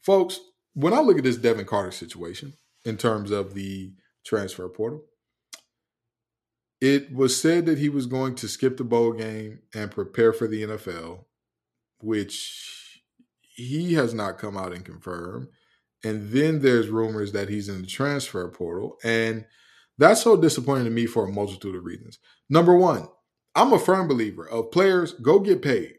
Folks, 0.00 0.40
when 0.72 0.94
I 0.94 1.00
look 1.00 1.18
at 1.18 1.24
this 1.24 1.36
Devin 1.36 1.66
Carter 1.66 1.90
situation 1.90 2.54
in 2.84 2.96
terms 2.96 3.30
of 3.30 3.54
the 3.54 3.92
transfer 4.24 4.68
portal, 4.68 5.04
it 6.80 7.12
was 7.12 7.38
said 7.38 7.66
that 7.66 7.78
he 7.78 7.90
was 7.90 8.06
going 8.06 8.34
to 8.36 8.48
skip 8.48 8.78
the 8.78 8.84
bowl 8.84 9.12
game 9.12 9.60
and 9.74 9.90
prepare 9.90 10.32
for 10.32 10.48
the 10.48 10.62
NFL, 10.62 11.24
which 12.00 12.83
he 13.54 13.94
has 13.94 14.12
not 14.12 14.38
come 14.38 14.56
out 14.56 14.72
and 14.72 14.84
confirmed. 14.84 15.48
And 16.04 16.30
then 16.30 16.60
there's 16.60 16.88
rumors 16.88 17.32
that 17.32 17.48
he's 17.48 17.68
in 17.68 17.80
the 17.80 17.86
transfer 17.86 18.46
portal. 18.48 18.98
And 19.02 19.46
that's 19.96 20.22
so 20.22 20.36
disappointing 20.36 20.84
to 20.84 20.90
me 20.90 21.06
for 21.06 21.24
a 21.24 21.32
multitude 21.32 21.74
of 21.74 21.84
reasons. 21.84 22.18
Number 22.50 22.76
one, 22.76 23.08
I'm 23.54 23.72
a 23.72 23.78
firm 23.78 24.08
believer 24.08 24.48
of 24.48 24.72
players 24.72 25.12
go 25.12 25.38
get 25.38 25.62
paid, 25.62 25.94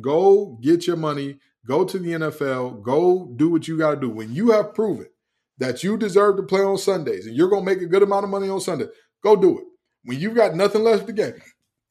go 0.00 0.58
get 0.62 0.86
your 0.86 0.96
money, 0.96 1.38
go 1.66 1.84
to 1.84 1.98
the 1.98 2.12
NFL, 2.12 2.82
go 2.82 3.32
do 3.36 3.50
what 3.50 3.68
you 3.68 3.78
got 3.78 3.94
to 3.94 4.00
do. 4.00 4.10
When 4.10 4.34
you 4.34 4.50
have 4.50 4.74
proven 4.74 5.08
that 5.58 5.84
you 5.84 5.96
deserve 5.96 6.36
to 6.38 6.42
play 6.42 6.62
on 6.62 6.78
Sundays 6.78 7.26
and 7.26 7.36
you're 7.36 7.50
going 7.50 7.64
to 7.64 7.70
make 7.70 7.82
a 7.82 7.86
good 7.86 8.02
amount 8.02 8.24
of 8.24 8.30
money 8.30 8.48
on 8.48 8.60
Sunday, 8.60 8.86
go 9.22 9.36
do 9.36 9.58
it. 9.58 9.64
When 10.04 10.18
you've 10.18 10.34
got 10.34 10.54
nothing 10.54 10.82
left 10.82 11.06
to 11.06 11.12
gain, 11.12 11.40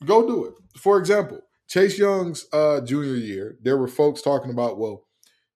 go 0.04 0.28
do 0.28 0.45
it. 0.45 0.54
For 0.78 0.97
example, 0.97 1.39
Chase 1.74 1.98
Young's 1.98 2.46
uh, 2.54 2.82
junior 2.82 3.16
year, 3.16 3.58
there 3.64 3.78
were 3.78 3.88
folks 3.88 4.22
talking 4.22 4.52
about, 4.52 4.78
well, 4.78 5.08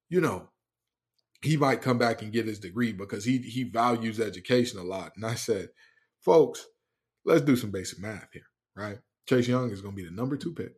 you 0.09 0.19
know, 0.19 0.49
he 1.43 1.57
might 1.57 1.83
come 1.83 1.99
back 1.99 2.23
and 2.23 2.33
get 2.33 2.47
his 2.47 2.57
degree 2.57 2.91
because 2.91 3.23
he 3.23 3.37
he 3.37 3.63
values 3.63 4.19
education 4.19 4.79
a 4.79 4.83
lot. 4.83 5.11
And 5.15 5.23
I 5.23 5.35
said, 5.35 5.69
folks, 6.19 6.65
let's 7.23 7.43
do 7.43 7.55
some 7.55 7.69
basic 7.69 7.99
math 7.99 8.29
here, 8.33 8.47
right? 8.75 8.97
Chase 9.29 9.47
Young 9.47 9.69
is 9.69 9.81
going 9.81 9.95
to 9.95 10.01
be 10.01 10.09
the 10.09 10.15
number 10.15 10.37
two 10.37 10.55
pick. 10.55 10.71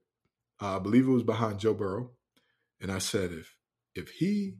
Uh, 0.62 0.76
I 0.76 0.80
believe 0.80 1.08
it 1.08 1.12
was 1.12 1.24
behind 1.24 1.60
Joe 1.60 1.74
Burrow. 1.74 2.12
And 2.82 2.92
I 2.92 2.98
said, 2.98 3.32
if 3.32 3.56
if 3.96 4.10
he 4.10 4.56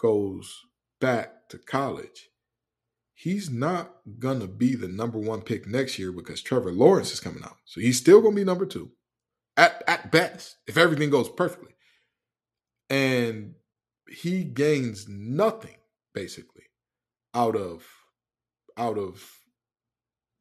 goes 0.00 0.58
back 1.02 1.50
to 1.50 1.58
college, 1.58 2.30
he's 3.12 3.50
not 3.50 3.96
gonna 4.18 4.46
be 4.46 4.74
the 4.74 4.88
number 4.88 5.18
one 5.18 5.42
pick 5.42 5.66
next 5.66 5.98
year 5.98 6.12
because 6.12 6.40
Trevor 6.40 6.72
Lawrence 6.72 7.12
is 7.12 7.20
coming 7.20 7.44
out. 7.44 7.58
So 7.66 7.82
he's 7.82 7.98
still 7.98 8.22
gonna 8.22 8.34
be 8.34 8.44
number 8.44 8.64
two 8.64 8.92
at, 9.58 9.82
at 9.86 10.10
best, 10.10 10.56
if 10.66 10.78
everything 10.78 11.10
goes 11.10 11.28
perfectly. 11.28 11.74
And 12.88 13.56
he 14.08 14.44
gains 14.44 15.06
nothing 15.08 15.76
basically 16.14 16.64
out 17.34 17.56
of 17.56 17.86
out 18.78 18.96
of 18.96 19.22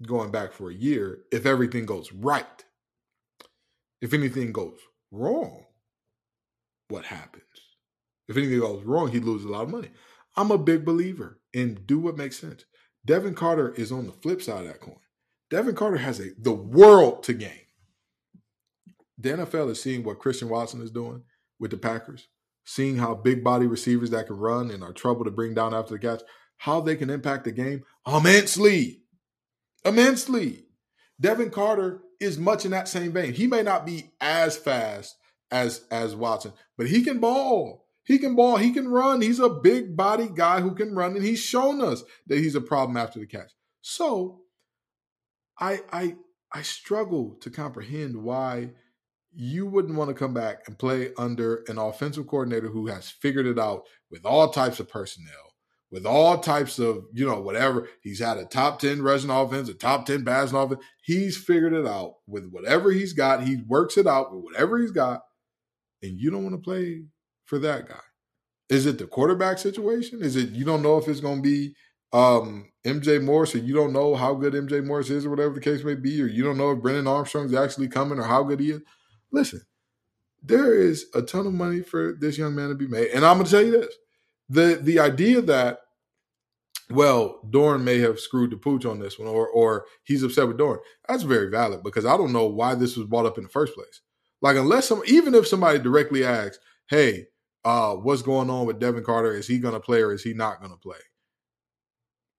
going 0.06 0.32
back 0.32 0.54
for 0.54 0.70
a 0.70 0.76
year 0.76 1.24
if 1.32 1.46
everything 1.46 1.86
goes 1.86 2.14
right. 2.14 2.64
If 4.00 4.14
anything 4.14 4.52
goes 4.52 4.78
wrong, 5.12 5.66
what 6.88 7.06
happens? 7.06 7.44
If 8.30 8.38
anything 8.38 8.60
goes 8.60 8.84
wrong, 8.84 9.12
he 9.12 9.20
loses 9.20 9.48
a 9.48 9.50
lot 9.50 9.64
of 9.64 9.72
money. 9.72 9.90
I'm 10.36 10.52
a 10.52 10.58
big 10.58 10.86
believer 10.86 11.40
in 11.52 11.80
do 11.86 11.98
what 11.98 12.16
makes 12.16 12.40
sense. 12.40 12.66
Devin 13.06 13.34
Carter 13.34 13.74
is 13.74 13.92
on 13.92 14.06
the 14.06 14.12
flip 14.12 14.42
side 14.42 14.62
of 14.62 14.68
that 14.68 14.82
coin. 14.82 15.00
Devin 15.50 15.76
Carter 15.76 15.98
has 15.98 16.20
a 16.20 16.30
the 16.38 16.54
world 16.54 17.24
to 17.24 17.34
gain. 17.34 17.67
The 19.18 19.30
NFL 19.30 19.72
is 19.72 19.82
seeing 19.82 20.04
what 20.04 20.20
Christian 20.20 20.50
Watson 20.50 20.82
is 20.82 20.92
doing 20.92 21.24
with 21.60 21.72
the 21.72 21.78
Packers, 21.78 22.28
seeing 22.66 22.98
how 22.98 23.16
big 23.16 23.44
body 23.44 23.66
receivers 23.66 24.12
that 24.12 24.28
can 24.28 24.38
run 24.38 24.70
and 24.70 24.84
are 24.84 24.94
trouble 24.94 25.26
to 25.26 25.32
bring 25.32 25.54
down 25.54 25.74
after 25.74 25.94
the 25.94 26.00
catch, 26.00 26.22
how 26.58 26.82
they 26.82 26.96
can 26.96 27.10
impact 27.10 27.46
the 27.46 27.52
game 27.52 27.84
immensely. 28.08 29.02
Immensely. 29.86 30.66
Devin 31.20 31.50
Carter 31.50 32.02
is 32.20 32.38
much 32.38 32.66
in 32.66 32.72
that 32.72 32.88
same 32.88 33.12
vein. 33.12 33.34
He 33.34 33.48
may 33.48 33.64
not 33.64 33.86
be 33.86 34.12
as 34.22 34.58
fast 34.58 35.16
as 35.52 35.86
as 35.92 36.16
Watson, 36.16 36.54
but 36.78 36.88
he 36.88 37.04
can 37.04 37.20
ball. 37.20 37.86
He 38.04 38.20
can 38.20 38.36
ball. 38.36 38.58
He 38.58 38.72
can 38.72 38.88
run. 38.88 39.22
He's 39.22 39.40
a 39.40 39.50
big 39.50 39.98
body 39.98 40.30
guy 40.34 40.62
who 40.62 40.74
can 40.74 40.96
run, 40.96 41.16
and 41.16 41.26
he's 41.26 41.40
shown 41.40 41.82
us 41.82 42.04
that 42.28 42.38
he's 42.38 42.56
a 42.56 42.62
problem 42.62 42.98
after 42.98 43.20
the 43.20 43.26
catch. 43.26 43.52
So, 43.82 44.42
I 45.60 45.82
I 45.92 46.16
I 46.52 46.62
struggle 46.62 47.38
to 47.42 47.50
comprehend 47.50 48.24
why 48.24 48.72
you 49.34 49.66
wouldn't 49.66 49.96
want 49.96 50.10
to 50.10 50.16
come 50.16 50.34
back 50.34 50.64
and 50.68 50.78
play 50.78 51.12
under 51.18 51.64
an 51.68 51.78
offensive 51.78 52.28
coordinator 52.28 52.68
who 52.68 52.88
has 52.88 53.10
figured 53.10 53.46
it 53.46 53.60
out 53.60 53.84
with 54.10 54.26
all 54.26 54.50
types 54.50 54.80
of 54.80 54.90
personnel, 54.90 55.54
with 55.92 56.06
all 56.06 56.40
types 56.40 56.80
of, 56.80 57.06
you 57.14 57.26
know, 57.26 57.40
whatever. 57.42 57.88
He's 58.02 58.20
had 58.20 58.38
a 58.38 58.46
top 58.46 58.80
10 58.80 59.02
rushing 59.02 59.30
offense, 59.30 59.70
a 59.70 59.74
top 59.74 60.06
10 60.06 60.26
passing 60.26 60.58
offense. 60.58 60.84
He's 61.04 61.38
figured 61.38 61.74
it 61.74 61.86
out 61.88 62.16
with 62.28 62.50
whatever 62.50 62.92
he's 62.92 63.14
got. 63.14 63.44
He 63.44 63.58
works 63.68 63.98
it 63.98 64.08
out 64.08 64.34
with 64.34 64.44
whatever 64.44 64.80
he's 64.80 64.92
got. 64.92 65.22
And 66.02 66.20
you 66.20 66.32
don't 66.32 66.44
want 66.44 66.56
to 66.56 66.62
play 66.62 67.04
for 67.46 67.60
that 67.60 67.88
guy. 67.88 68.00
Is 68.70 68.86
it 68.86 68.98
the 68.98 69.08
quarterback 69.08 69.58
situation? 69.58 70.22
Is 70.22 70.36
it 70.36 70.50
you 70.50 70.66
don't 70.66 70.82
know 70.82 70.98
if 70.98 71.08
it's 71.08 71.22
going 71.22 71.38
to 71.38 71.42
be 71.42 71.74
um, 72.14 72.70
MJ 72.86 73.24
Morris, 73.24 73.56
or 73.56 73.60
you 73.60 73.74
don't 73.74 73.94
know 73.94 74.16
how 74.16 74.34
good 74.34 74.54
MJ 74.54 74.84
Morris 74.84 75.10
is, 75.10 75.26
or 75.26 75.30
whatever 75.30 75.54
the 75.54 75.62
case 75.62 75.84
may 75.84 75.96
be, 75.96 76.22
or 76.22 76.28
you 76.28 76.44
don't 76.44 76.58
know 76.58 76.72
if 76.72 76.82
Brennan 76.82 77.08
Armstrong's 77.08 77.54
actually 77.54 77.88
coming 77.88 78.20
or 78.20 78.24
how 78.24 78.44
good 78.44 78.60
he 78.60 78.72
is? 78.72 78.82
Listen, 79.32 79.62
there 80.42 80.74
is 80.74 81.08
a 81.14 81.22
ton 81.22 81.48
of 81.48 81.54
money 81.54 81.82
for 81.82 82.14
this 82.20 82.38
young 82.38 82.56
man 82.56 82.70
to 82.70 82.76
be 82.76 82.88
made. 82.88 83.10
And 83.10 83.26
I'm 83.26 83.38
gonna 83.38 83.50
tell 83.50 83.64
you 83.64 83.72
this. 83.72 83.96
The 84.50 84.80
the 84.82 85.00
idea 85.00 85.42
that 85.42 85.80
well, 86.90 87.42
Doeren 87.50 87.84
may 87.84 88.00
have 88.00 88.20
screwed 88.20 88.52
the 88.52 88.58
pooch 88.58 88.86
on 88.86 89.00
this 89.00 89.20
one, 89.20 89.28
or 89.28 89.48
or 89.50 89.86
he's 90.04 90.24
upset 90.24 90.48
with 90.48 90.58
Doeren. 90.58 90.80
That's 91.08 91.24
very 91.24 91.50
valid 91.50 91.84
because 91.84 92.06
I 92.06 92.16
don't 92.16 92.32
know 92.32 92.46
why 92.46 92.76
this 92.76 92.96
was 92.96 93.08
brought 93.08 93.26
up 93.26 93.38
in 93.38 93.44
the 93.44 93.50
first 93.50 93.74
place. 93.74 94.02
Like, 94.42 94.56
unless 94.56 94.88
some, 94.88 95.02
even 95.06 95.36
if 95.36 95.48
somebody 95.48 95.80
directly 95.80 96.24
asks, 96.24 96.60
"Hey, 96.90 97.28
uh, 97.66 97.96
what's 97.96 98.22
going 98.22 98.50
on 98.50 98.66
with 98.66 98.80
Devin 98.80 99.04
Carter? 99.04 99.34
Is 99.34 99.48
he 99.48 99.60
going 99.60 99.74
to 99.74 99.80
play 99.80 100.02
or 100.02 100.14
is 100.14 100.24
he 100.24 100.34
not 100.34 100.60
going 100.60 100.72
to 100.72 100.78
play?" 100.78 100.98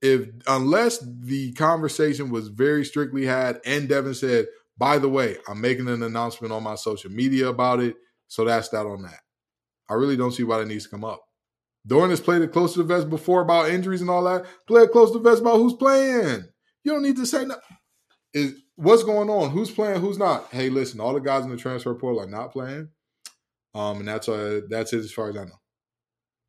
If 0.01 0.29
unless 0.47 0.99
the 1.01 1.53
conversation 1.53 2.31
was 2.31 2.49
very 2.49 2.85
strictly 2.85 3.27
had, 3.27 3.61
and 3.67 3.89
Devin 3.89 4.15
said, 4.15 4.47
by 4.79 4.99
the 4.99 5.09
way, 5.09 5.37
I'm 5.49 5.61
making 5.61 5.89
an 5.89 6.03
announcement 6.03 6.53
on 6.53 6.63
my 6.63 6.77
social 6.77 7.11
media 7.11 7.49
about 7.49 7.81
it. 7.81 7.97
So 8.29 8.45
that's 8.45 8.69
that 8.71 8.87
on 8.87 9.03
that. 9.03 9.21
I 9.91 9.95
really 9.95 10.17
don't 10.17 10.33
see 10.33 10.45
why 10.45 10.59
that 10.59 10.67
needs 10.67 10.85
to 10.85 10.91
come 10.91 11.05
up. 11.05 11.23
Doeren 11.87 12.11
has 12.11 12.21
played 12.21 12.43
it 12.43 12.53
close 12.53 12.75
to 12.75 12.79
the 12.81 12.85
vest 12.85 13.09
before 13.09 13.41
about 13.41 13.71
injuries 13.71 14.03
and 14.03 14.11
all 14.11 14.25
that. 14.25 14.47
Play 14.67 14.83
it 14.83 14.93
close 14.93 15.11
to 15.13 15.19
the 15.19 15.29
vest 15.29 15.41
about 15.41 15.57
who's 15.57 15.75
playing. 15.75 16.45
You 16.85 16.93
don't 16.93 17.03
need 17.03 17.17
to 17.17 17.27
say 17.27 17.45
nothing. 17.45 17.63
Is 18.35 18.61
what's 18.77 19.03
going 19.03 19.31
on? 19.31 19.51
Who's 19.51 19.71
playing? 19.71 20.01
Who's 20.01 20.19
not? 20.19 20.49
Hey, 20.53 20.69
listen, 20.69 21.01
all 21.01 21.15
the 21.15 21.21
guys 21.21 21.45
in 21.45 21.51
the 21.51 21.57
transfer 21.57 21.95
portal 21.95 22.21
are 22.21 22.27
not 22.27 22.53
playing. 22.53 22.89
Um, 23.75 24.01
and 24.01 24.09
that's 24.09 24.29
uh, 24.29 24.61
that's 24.69 24.93
it 24.93 24.99
as 24.99 25.13
far 25.13 25.31
as 25.31 25.37
I 25.37 25.45
know. 25.45 25.61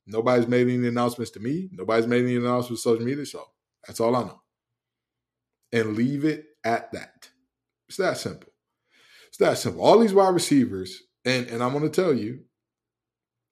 Nobody's 0.06 0.48
made 0.48 0.68
any 0.68 0.88
announcements 0.88 1.32
to 1.32 1.40
me. 1.40 1.70
Nobody's 1.72 2.08
made 2.08 2.26
any 2.26 2.36
announcements 2.36 2.86
on 2.86 2.94
social 2.94 3.06
media, 3.06 3.26
so 3.26 3.46
that's 3.86 4.00
all 4.00 4.16
I 4.16 4.24
know. 4.24 4.42
And 5.72 5.96
leave 5.96 6.26
it 6.26 6.46
at 6.64 6.92
that. 6.94 7.30
It's 7.90 7.98
that 7.98 8.18
simple. 8.18 8.54
It's 9.28 9.38
that 9.40 9.58
simple. 9.58 9.84
All 9.84 10.00
these 10.00 10.14
wide 10.14 10.34
receivers, 10.34 11.02
and 11.26 11.48
and 11.48 11.62
I'm 11.62 11.74
going 11.74 11.90
to 11.90 12.02
tell 12.02 12.14
you, 12.14 12.42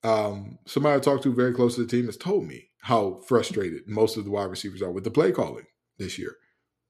um, 0.04 0.58
somebody 0.66 0.96
I 0.96 1.00
talked 1.00 1.24
to 1.24 1.34
very 1.34 1.52
close 1.52 1.74
to 1.74 1.82
the 1.82 1.88
team 1.88 2.06
has 2.06 2.16
told 2.16 2.46
me 2.46 2.70
how 2.82 3.20
frustrated 3.26 3.82
most 3.88 4.16
of 4.16 4.24
the 4.24 4.30
wide 4.30 4.44
receivers 4.44 4.80
are 4.80 4.92
with 4.92 5.04
the 5.04 5.10
play 5.10 5.32
calling 5.32 5.66
this 5.98 6.18
year, 6.18 6.36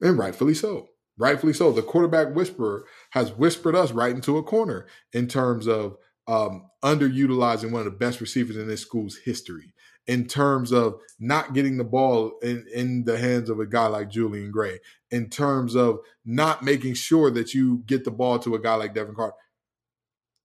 and 0.00 0.18
rightfully 0.18 0.54
so. 0.54 0.88
Rightfully 1.20 1.52
so. 1.52 1.72
The 1.72 1.82
quarterback 1.82 2.32
whisperer 2.36 2.84
has 3.10 3.32
whispered 3.32 3.74
us 3.74 3.90
right 3.90 4.14
into 4.14 4.36
a 4.36 4.42
corner 4.42 4.86
in 5.12 5.26
terms 5.26 5.66
of 5.66 5.96
um, 6.28 6.68
underutilizing 6.84 7.72
one 7.72 7.80
of 7.80 7.86
the 7.86 7.98
best 7.98 8.20
receivers 8.20 8.56
in 8.56 8.68
this 8.68 8.82
school's 8.82 9.16
history 9.16 9.74
in 10.08 10.26
terms 10.26 10.72
of 10.72 10.98
not 11.20 11.52
getting 11.52 11.76
the 11.76 11.84
ball 11.84 12.38
in, 12.42 12.66
in 12.74 13.04
the 13.04 13.18
hands 13.18 13.50
of 13.50 13.60
a 13.60 13.66
guy 13.66 13.86
like 13.86 14.08
Julian 14.08 14.50
Gray, 14.50 14.80
in 15.10 15.28
terms 15.28 15.76
of 15.76 16.00
not 16.24 16.64
making 16.64 16.94
sure 16.94 17.30
that 17.30 17.54
you 17.54 17.82
get 17.86 18.04
the 18.04 18.10
ball 18.10 18.38
to 18.40 18.54
a 18.54 18.58
guy 18.58 18.74
like 18.74 18.94
Devin 18.94 19.14
Carter. 19.14 19.36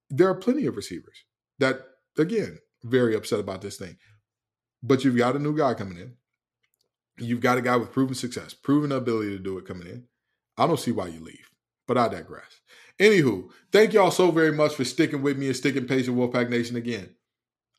There 0.09 0.29
are 0.29 0.35
plenty 0.35 0.65
of 0.65 0.75
receivers 0.75 1.23
that, 1.59 1.81
again, 2.17 2.59
very 2.83 3.15
upset 3.15 3.39
about 3.39 3.61
this 3.61 3.77
thing. 3.77 3.97
But 4.83 5.05
you've 5.05 5.17
got 5.17 5.37
a 5.37 5.39
new 5.39 5.57
guy 5.57 5.73
coming 5.73 5.97
in. 5.97 6.13
You've 7.17 7.39
got 7.39 7.57
a 7.57 7.61
guy 7.61 7.77
with 7.77 7.93
proven 7.93 8.15
success, 8.15 8.53
proven 8.53 8.91
ability 8.91 9.29
to 9.29 9.39
do 9.41 9.57
it 9.57 9.65
coming 9.65 9.87
in. 9.87 10.03
I 10.57 10.67
don't 10.67 10.79
see 10.79 10.91
why 10.91 11.07
you 11.07 11.21
leave, 11.21 11.49
but 11.87 11.97
I 11.97 12.09
digress. 12.09 12.59
Anywho, 12.99 13.49
thank 13.71 13.93
y'all 13.93 14.11
so 14.11 14.29
very 14.29 14.51
much 14.51 14.75
for 14.75 14.83
sticking 14.83 15.21
with 15.21 15.37
me 15.37 15.47
and 15.47 15.55
sticking 15.55 15.87
patient 15.87 16.17
Wolfpack 16.17 16.49
Nation 16.49 16.75
again. 16.75 17.15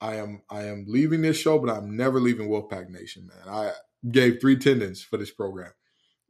I 0.04 0.16
am 0.16 0.42
I 0.50 0.64
am 0.64 0.84
leaving 0.86 1.22
this 1.22 1.38
show, 1.38 1.58
but 1.58 1.74
I'm 1.74 1.96
never 1.96 2.20
leaving 2.20 2.48
Wolfpack 2.48 2.90
Nation, 2.90 3.26
man. 3.26 3.48
I 3.48 3.72
gave 4.10 4.38
three 4.38 4.56
tendons 4.56 5.02
for 5.02 5.16
this 5.16 5.30
program. 5.30 5.72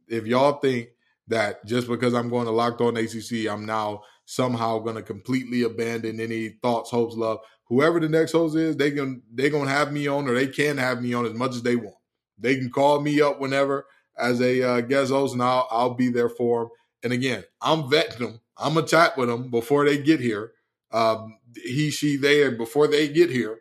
If 0.07 0.25
y'all 0.25 0.59
think 0.59 0.89
that 1.27 1.65
just 1.65 1.89
because 1.89 2.13
I'm 2.13 2.29
going 2.29 2.45
to 2.45 2.51
Locked 2.51 2.79
On 2.79 2.95
ACC, 2.95 3.49
I'm 3.49 3.65
now 3.65 4.03
somehow 4.23 4.79
going 4.79 4.95
to 4.95 5.01
completely 5.01 5.63
abandon 5.63 6.21
any 6.21 6.49
thoughts, 6.61 6.89
hopes, 6.89 7.15
love. 7.15 7.39
Whoever 7.65 7.99
the 7.99 8.07
next 8.07 8.31
host 8.31 8.55
is, 8.55 8.77
they 8.77 8.91
can 8.91 9.23
they 9.33 9.49
gonna 9.49 9.69
have 9.69 9.91
me 9.91 10.07
on, 10.07 10.29
or 10.29 10.35
they 10.35 10.47
can 10.47 10.77
have 10.77 11.01
me 11.01 11.13
on 11.13 11.25
as 11.25 11.33
much 11.33 11.51
as 11.51 11.63
they 11.63 11.75
want. 11.75 11.97
They 12.37 12.55
can 12.55 12.69
call 12.69 13.01
me 13.01 13.19
up 13.19 13.41
whenever 13.41 13.87
as 14.17 14.39
a 14.39 14.61
uh, 14.61 14.81
guest 14.81 15.11
host, 15.11 15.33
and 15.33 15.43
I'll 15.43 15.67
I'll 15.69 15.95
be 15.95 16.09
there 16.09 16.29
for 16.29 16.61
them. 16.61 16.69
And 17.03 17.13
again, 17.13 17.43
I'm 17.61 17.83
vetting 17.83 18.19
them. 18.19 18.39
I'm 18.57 18.75
gonna 18.75 18.87
chat 18.87 19.17
with 19.17 19.27
them 19.27 19.49
before 19.49 19.83
they 19.83 19.97
get 19.97 20.21
here. 20.21 20.53
Um, 20.91 21.39
he, 21.55 21.89
she, 21.89 22.15
they, 22.15 22.49
before 22.49 22.87
they 22.87 23.09
get 23.09 23.29
here. 23.29 23.59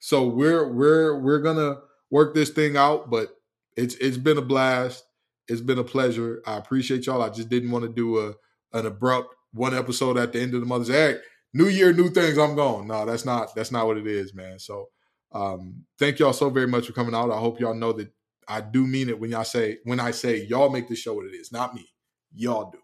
So 0.00 0.26
we're 0.26 0.66
we're 0.72 1.18
we're 1.20 1.40
gonna 1.40 1.76
work 2.10 2.34
this 2.34 2.50
thing 2.50 2.76
out, 2.76 3.10
but 3.10 3.28
it's 3.76 3.94
it's 3.96 4.16
been 4.16 4.38
a 4.38 4.42
blast. 4.42 5.04
It's 5.46 5.60
been 5.60 5.78
a 5.78 5.84
pleasure. 5.84 6.42
I 6.46 6.56
appreciate 6.56 7.06
y'all. 7.06 7.22
I 7.22 7.28
just 7.28 7.48
didn't 7.48 7.70
want 7.70 7.84
to 7.84 7.92
do 7.92 8.18
a 8.18 8.34
an 8.76 8.86
abrupt 8.86 9.34
one 9.52 9.74
episode 9.74 10.16
at 10.16 10.32
the 10.32 10.40
end 10.40 10.54
of 10.54 10.60
the 10.60 10.66
month. 10.66 10.88
Hey, 10.88 11.16
new 11.52 11.68
year, 11.68 11.92
new 11.92 12.08
things. 12.08 12.38
I'm 12.38 12.56
gone. 12.56 12.86
No, 12.86 13.04
that's 13.04 13.24
not 13.24 13.54
that's 13.54 13.70
not 13.70 13.86
what 13.86 13.98
it 13.98 14.06
is, 14.06 14.34
man. 14.34 14.58
So 14.58 14.88
um, 15.32 15.84
thank 15.98 16.18
y'all 16.18 16.32
so 16.32 16.50
very 16.50 16.66
much 16.66 16.86
for 16.86 16.92
coming 16.92 17.14
out. 17.14 17.30
I 17.30 17.38
hope 17.38 17.60
y'all 17.60 17.74
know 17.74 17.92
that 17.92 18.10
I 18.48 18.62
do 18.62 18.86
mean 18.86 19.08
it 19.08 19.20
when 19.20 19.30
y'all 19.30 19.44
say 19.44 19.78
when 19.84 20.00
I 20.00 20.12
say 20.12 20.44
y'all 20.46 20.70
make 20.70 20.88
the 20.88 20.96
show 20.96 21.14
what 21.14 21.26
it 21.26 21.34
is, 21.34 21.52
not 21.52 21.74
me. 21.74 21.86
Y'all 22.34 22.70
do. 22.70 22.78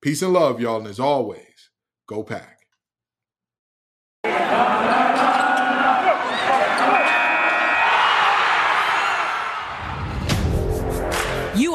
Peace 0.00 0.22
and 0.22 0.32
love, 0.32 0.60
y'all, 0.60 0.78
and 0.78 0.86
as 0.86 1.00
always, 1.00 1.70
go 2.06 2.22
pack. 2.24 2.58